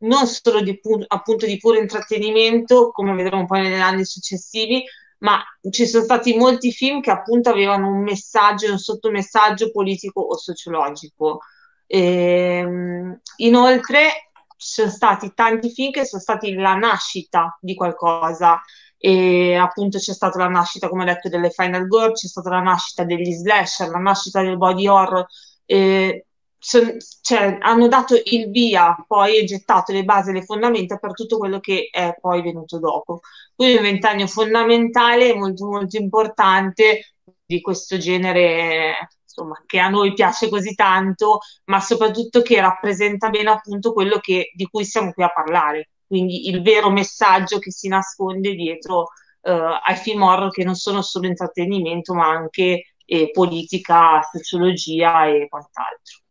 [0.00, 4.84] non solo di, appunto di puro intrattenimento, come vedremo poi negli anni successivi,
[5.18, 10.36] ma ci sono stati molti film che appunto avevano un messaggio, un sottomessaggio politico o
[10.36, 11.40] sociologico.
[11.86, 18.60] Ehm, inoltre ci sono stati tanti film che sono stati la nascita di qualcosa
[18.98, 22.60] e appunto c'è stata la nascita, come ho detto, delle Final Girl, c'è stata la
[22.60, 25.24] nascita degli slasher, la nascita del body horror,
[25.64, 26.26] eh,
[26.58, 31.12] son, cioè, hanno dato il via poi e gettato le basi e le fondamenta per
[31.12, 33.20] tutto quello che è poi venuto dopo.
[33.54, 40.48] Quindi un ventennio fondamentale, molto molto importante di questo genere insomma, che a noi piace
[40.48, 45.32] così tanto, ma soprattutto che rappresenta bene appunto quello che, di cui siamo qui a
[45.32, 45.90] parlare.
[46.06, 49.08] Quindi il vero messaggio che si nasconde dietro
[49.42, 55.48] uh, ai film horror che non sono solo intrattenimento, ma anche e politica, sociologia e
[55.48, 56.27] quant'altro.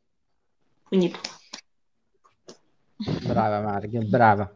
[0.87, 1.13] Quindi...
[3.25, 4.51] Brava Marghe, brava.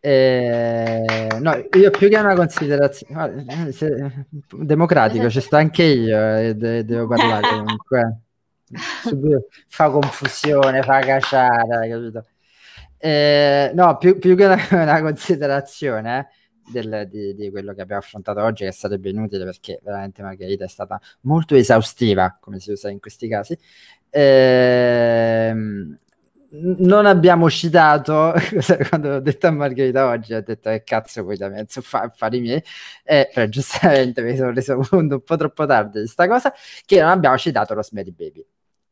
[0.00, 3.44] Eh, no, io più che una considerazione
[3.80, 8.20] eh, democratico, ci sto anche io e de- devo parlare comunque.
[9.02, 12.26] Subito, fa confusione, fa cacciare, capito?
[12.98, 16.26] Eh, no, più, più che una, una considerazione, eh,
[16.70, 20.68] del, di, di, quello che abbiamo affrontato oggi, che sarebbe inutile perché veramente Margherita è
[20.68, 23.58] stata molto esaustiva, come si usa in questi casi.
[24.10, 25.98] Ehm,
[26.52, 28.34] non abbiamo citato
[28.88, 32.40] quando ho detto a Margherita oggi ho detto che cazzo poi da mezzo fa affari
[32.40, 32.60] miei
[33.04, 36.52] e però giustamente mi sono reso conto un po' troppo tardi di questa cosa
[36.84, 38.44] che non abbiamo citato Rosemary Baby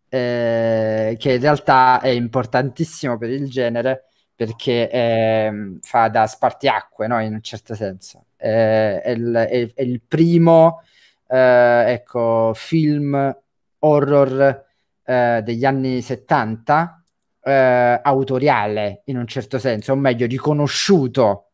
[0.09, 4.05] eh, che in realtà è importantissimo per il genere
[4.35, 7.21] perché eh, fa da spartiacque, no?
[7.21, 8.27] in un certo senso.
[8.37, 10.83] Eh, è, il, è, è, il, primo
[11.27, 13.37] eh, ecco, film
[13.81, 14.67] horror
[15.09, 17.03] eh, degli anni 70
[17.41, 21.45] eh, autoriale, in un certo senso, o meglio, riconosciuto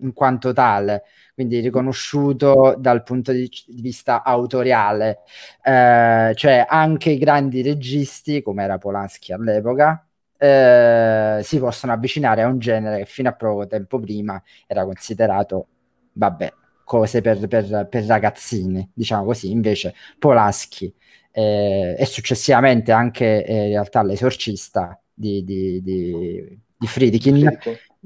[0.00, 1.04] in quanto tale,
[1.34, 5.20] quindi riconosciuto dal punto di vista autoriale,
[5.62, 10.06] eh, cioè anche i grandi registi, come era Polanski all'epoca,
[10.36, 15.66] eh, si possono avvicinare a un genere che fino a poco tempo prima era considerato,
[16.12, 16.52] vabbè,
[16.84, 19.50] cose per, per, per ragazzini, diciamo così.
[19.50, 20.92] Invece Polaschi
[21.30, 27.58] eh, e successivamente anche eh, in realtà l'esorcista di, di, di, di Friedkin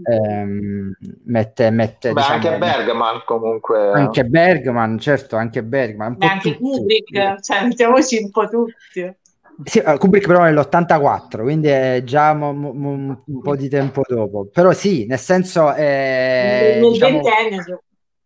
[0.02, 0.92] ehm,
[1.24, 7.66] mette, mette Beh, diciamo, anche Bergman comunque anche Bergman certo anche Bergman anche Kubrick cioè
[7.66, 9.20] mettiamoci un po' tutti
[9.64, 14.02] sì, eh, Kubrick però nell'84, quindi è già mo, mo, mo, un po' di tempo
[14.08, 14.48] dopo.
[14.50, 15.74] Però sì, nel senso...
[15.74, 17.82] Eh, nel diciamo, ventennio.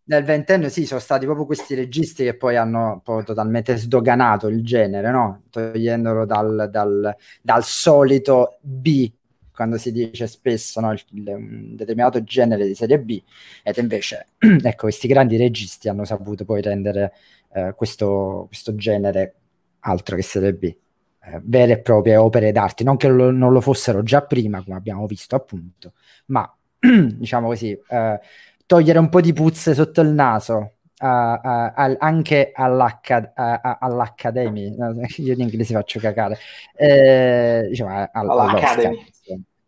[0.09, 4.63] Nel ventennio sì, sono stati proprio questi registi che poi hanno poi totalmente sdoganato il
[4.63, 5.43] genere, no?
[5.49, 9.11] Togliendolo dal, dal, dal solito B,
[9.51, 13.21] quando si dice spesso no, il, il, un determinato genere di serie B,
[13.63, 17.13] ed invece, ecco, questi grandi registi hanno saputo poi rendere
[17.53, 19.35] eh, questo, questo genere
[19.79, 20.63] altro che serie B.
[20.63, 24.77] Eh, vere e proprie opere d'arte, non che lo, non lo fossero già prima, come
[24.77, 25.93] abbiamo visto appunto,
[26.27, 28.19] ma diciamo così, eh,
[28.67, 34.75] togliere un po' di puzze sotto il naso Uh, uh, al, anche all'accad- uh, all'Academy,
[35.17, 36.39] io in inglese faccio cacare,
[36.75, 39.05] eh, diciamo, all- all'Academy.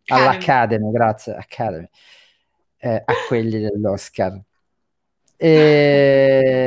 [0.06, 1.88] all'Academy, grazie, Academy,
[2.78, 4.40] eh, a quelli dell'Oscar.
[5.36, 6.60] E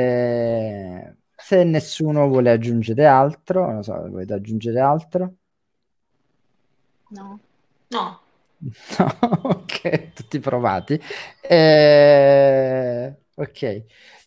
[1.36, 5.34] se nessuno vuole aggiungere altro, non so, volete aggiungere altro?
[7.08, 7.38] No.
[7.88, 8.20] No.
[8.98, 11.00] no ok, tutti provati.
[11.40, 13.82] Eh, ok.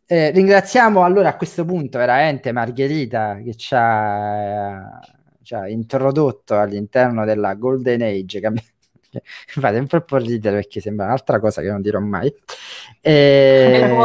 [0.09, 4.99] Eh, ringraziamo allora a questo punto veramente Margherita che ci ha,
[5.41, 8.63] ci ha introdotto all'interno della Golden Age, che mi
[9.47, 12.33] fa sempre un po' ridere perché sembra un'altra cosa che non dirò mai.
[13.01, 13.95] E...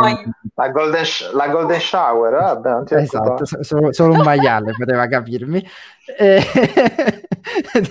[0.54, 2.36] La, golden sh- la golden shower, eh?
[2.36, 5.64] Vabbè, non ti esatto, solo, solo, un maiale poteva capirmi.
[6.18, 6.42] E...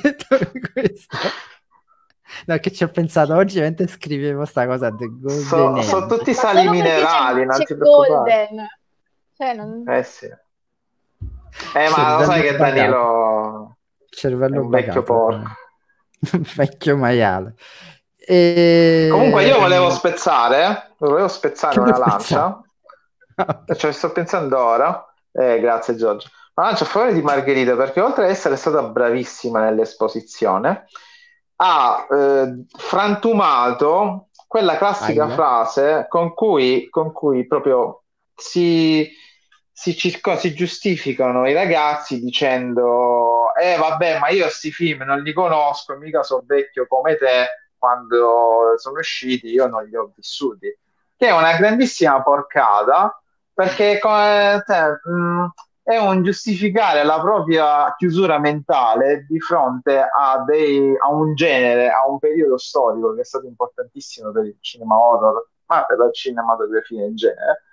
[0.01, 0.37] detto
[0.73, 1.17] questo,
[2.45, 4.95] no, che ci ho pensato oggi mentre scrivevo questa cosa
[5.27, 8.67] so, sono tutti sali minerali, non ti golden.
[9.37, 9.83] Cioè, non...
[9.87, 10.25] Eh sì.
[10.25, 13.75] Eh, ma lo sai che Danilo
[14.11, 15.49] cervello è un vecchio porco.
[16.33, 17.55] un vecchio maiale.
[18.17, 19.07] E...
[19.09, 22.61] Comunque io volevo spezzare, volevo spezzare che una lancia,
[23.75, 28.25] cioè sto pensando ora, eh, grazie Giorgio, una lancia a favore di Margherita perché oltre
[28.25, 30.85] ad essere stata bravissima nell'esposizione,
[31.63, 35.33] ha eh, frantumato quella classica Aia.
[35.33, 38.03] frase con cui, con cui proprio
[38.35, 39.07] si,
[39.71, 45.33] si, circo, si giustificano i ragazzi dicendo eh vabbè ma io questi film non li
[45.33, 47.45] conosco mica sono vecchio come te
[47.77, 50.75] quando sono usciti io non li ho vissuti
[51.15, 53.21] che è una grandissima porcata
[53.53, 55.45] perché come, cioè, mh,
[55.83, 62.07] è un giustificare la propria chiusura mentale di fronte a, dei, a un genere, a
[62.07, 67.03] un periodo storico che è stato importantissimo per il cinema horror, ma per la cinematografia
[67.03, 67.63] in genere,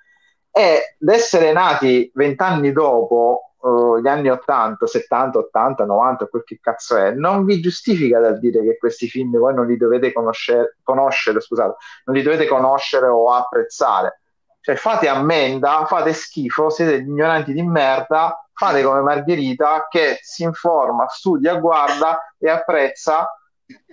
[0.51, 6.97] ed essere nati vent'anni dopo uh, gli anni 80, 70, 80, 90, quel che cazzo
[6.97, 11.41] è, non vi giustifica dal dire che questi film voi non li dovete conoscere, conoscere
[11.41, 14.21] scusate, non li dovete conoscere o apprezzare
[14.69, 21.09] cioè fate ammenda, fate schifo, siete ignoranti di merda, fate come Margherita che si informa,
[21.09, 23.35] studia, guarda e apprezza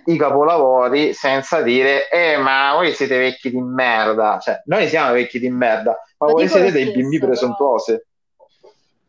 [0.04, 4.38] i capolavori senza dire eh ma voi siete vecchi di merda.
[4.38, 7.98] Cioè noi siamo vecchi di merda ma voi siete dei bimbi presuntuosi.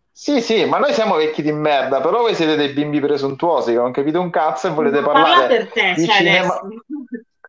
[0.10, 3.78] sì sì ma noi siamo vecchi di merda però voi siete dei bimbi presuntuosi che
[3.78, 6.62] non capite un cazzo e volete parlare per te, di cioè cinema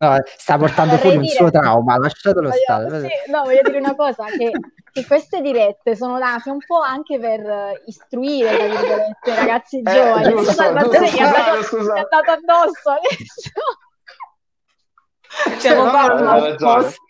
[0.01, 3.01] No, sta portando Vorrei fuori un dire- suo trauma, lasciatelo Voglio, stare.
[3.01, 4.53] sì, no, voglio dire una cosa, che,
[4.93, 10.31] che queste dirette sono nate un po' anche per eh, istruire, i ragazzi Eh, giovani.
[10.31, 13.51] giusto, Salvatore giusto, è è andato addosso adesso.
[15.59, 16.39] Stiamo No.
[16.49, 17.01] L'opposto,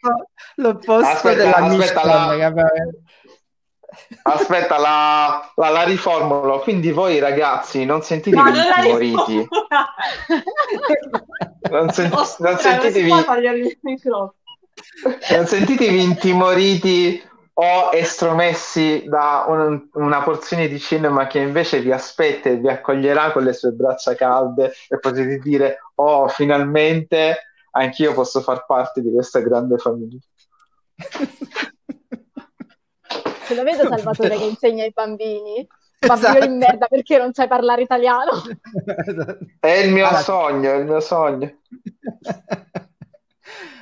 [0.57, 2.67] l'opposto Aspetta, della aspetta, Michelin, la-
[4.23, 6.61] Aspetta, la, la, la riformulo.
[6.61, 9.49] Quindi voi ragazzi non sentitevi No, non intimoriti.
[11.71, 13.11] Non, sen- Oh, non sentitevi,
[15.31, 17.23] non sentitevi intimoriti
[17.55, 23.33] o estromessi da un- una porzione di cinema che invece vi aspetta e vi accoglierà
[23.33, 27.37] con le sue braccia calde e potete dire oh finalmente
[27.73, 30.19] anch'io posso far parte di questa grande famiglia.
[33.49, 35.67] Ce lo vedo Salvatore che insegna ai bambini?
[35.99, 36.47] Bambino Esatto.
[36.47, 38.31] di merda, perché non sai parlare italiano?
[39.59, 41.53] È il mio Allora- sogno, è il mio sogno.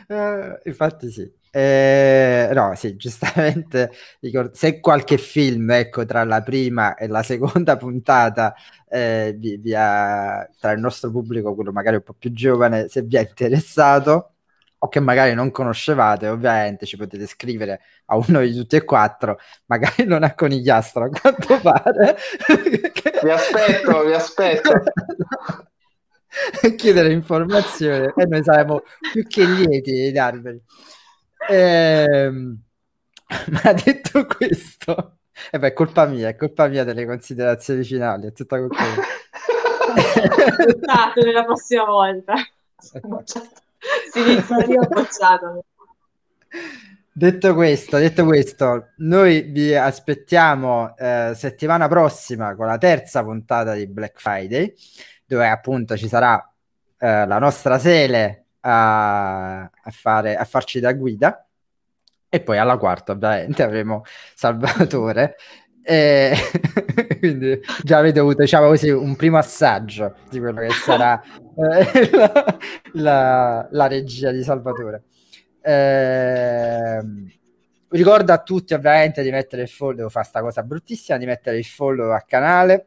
[0.09, 1.31] Eh, infatti sì.
[1.51, 3.91] Eh, no, sì, giustamente
[4.21, 8.55] ricordo- se qualche film, ecco, tra la prima e la seconda puntata
[8.89, 13.03] eh, vi, vi ha- tra il nostro pubblico, quello magari un po' più giovane, se
[13.03, 14.36] vi è interessato
[14.79, 19.39] o che magari non conoscevate, ovviamente ci potete scrivere a uno di tutti e quattro,
[19.67, 22.17] magari non a Conigliastro, a quanto pare.
[23.23, 24.73] Vi aspetto, vi aspetto.
[26.77, 28.83] chiedere informazioni e noi saremo
[29.13, 30.63] più che lieti di darveli.
[31.49, 32.61] Ehm,
[33.63, 35.19] ma detto questo,
[35.51, 39.05] e beh, è colpa mia, è colpa mia delle considerazioni finali, è tutta colpa mia.
[39.97, 42.35] Esatto, nella prossima volta.
[44.13, 45.65] Si inizia io bocciato.
[47.13, 53.87] Detto questo, detto questo, noi vi aspettiamo eh, settimana prossima con la terza puntata di
[53.87, 54.75] Black Friday,
[55.25, 56.37] dove appunto ci sarà
[56.99, 61.47] eh, la nostra Sele a, a fare, a farci da guida,
[62.29, 64.03] e poi alla quarta ovviamente avremo
[64.35, 65.37] Salvatore.
[65.83, 66.35] E
[67.19, 71.23] quindi già avete avuto diciamo così un primo assaggio di quello che sarà
[71.57, 72.59] eh, la,
[72.93, 75.03] la- la regia di Salvatore.
[75.63, 77.31] Ehm,
[77.89, 81.59] ricordo a tutti ovviamente di mettere il follow, devo fare sta cosa bruttissima, di mettere
[81.59, 82.87] il follow al canale,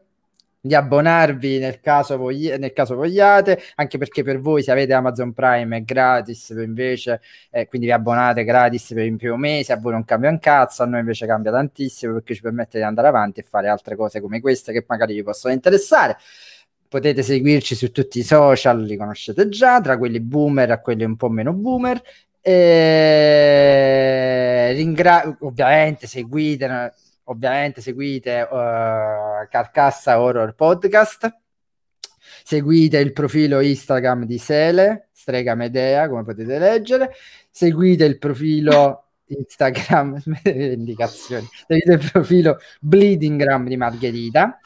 [0.61, 5.31] di abbonarvi nel caso, vogli- nel caso vogliate, anche perché per voi se avete Amazon
[5.33, 9.93] Prime è gratis, invece, eh, quindi vi abbonate gratis per il primo mese, a voi
[9.93, 13.39] non cambia un cazzo, a noi invece cambia tantissimo perché ci permette di andare avanti
[13.39, 16.17] e fare altre cose come queste che magari vi possono interessare.
[16.89, 21.15] Potete seguirci su tutti i social, li conoscete già, tra quelli boomer a quelli un
[21.15, 22.01] po' meno boomer.
[22.41, 23.53] E
[24.73, 26.91] ringra- ovviamente seguite
[27.29, 31.31] ovviamente seguite uh, Carcassa Horror Podcast,
[32.43, 37.11] seguite il profilo Instagram di Sele, Strega Medea, come potete leggere,
[37.49, 44.59] seguite il profilo Instagram, indicazioni, seguite il profilo Bleedingram di Margherita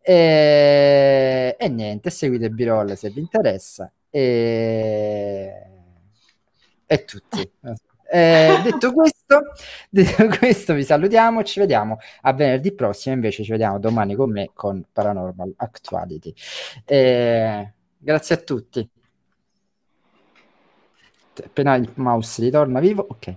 [0.00, 5.52] e, e niente, seguite Birol se vi interessa e,
[6.86, 7.50] e tutti.
[8.10, 9.42] Eh, detto, questo,
[9.90, 11.42] detto questo, vi salutiamo.
[11.42, 13.14] Ci vediamo a venerdì prossimo.
[13.14, 16.32] Invece, ci vediamo domani con me con Paranormal Actuality.
[16.84, 18.88] Eh, grazie a tutti.
[21.44, 23.36] Appena il mouse ritorna vivo, ok.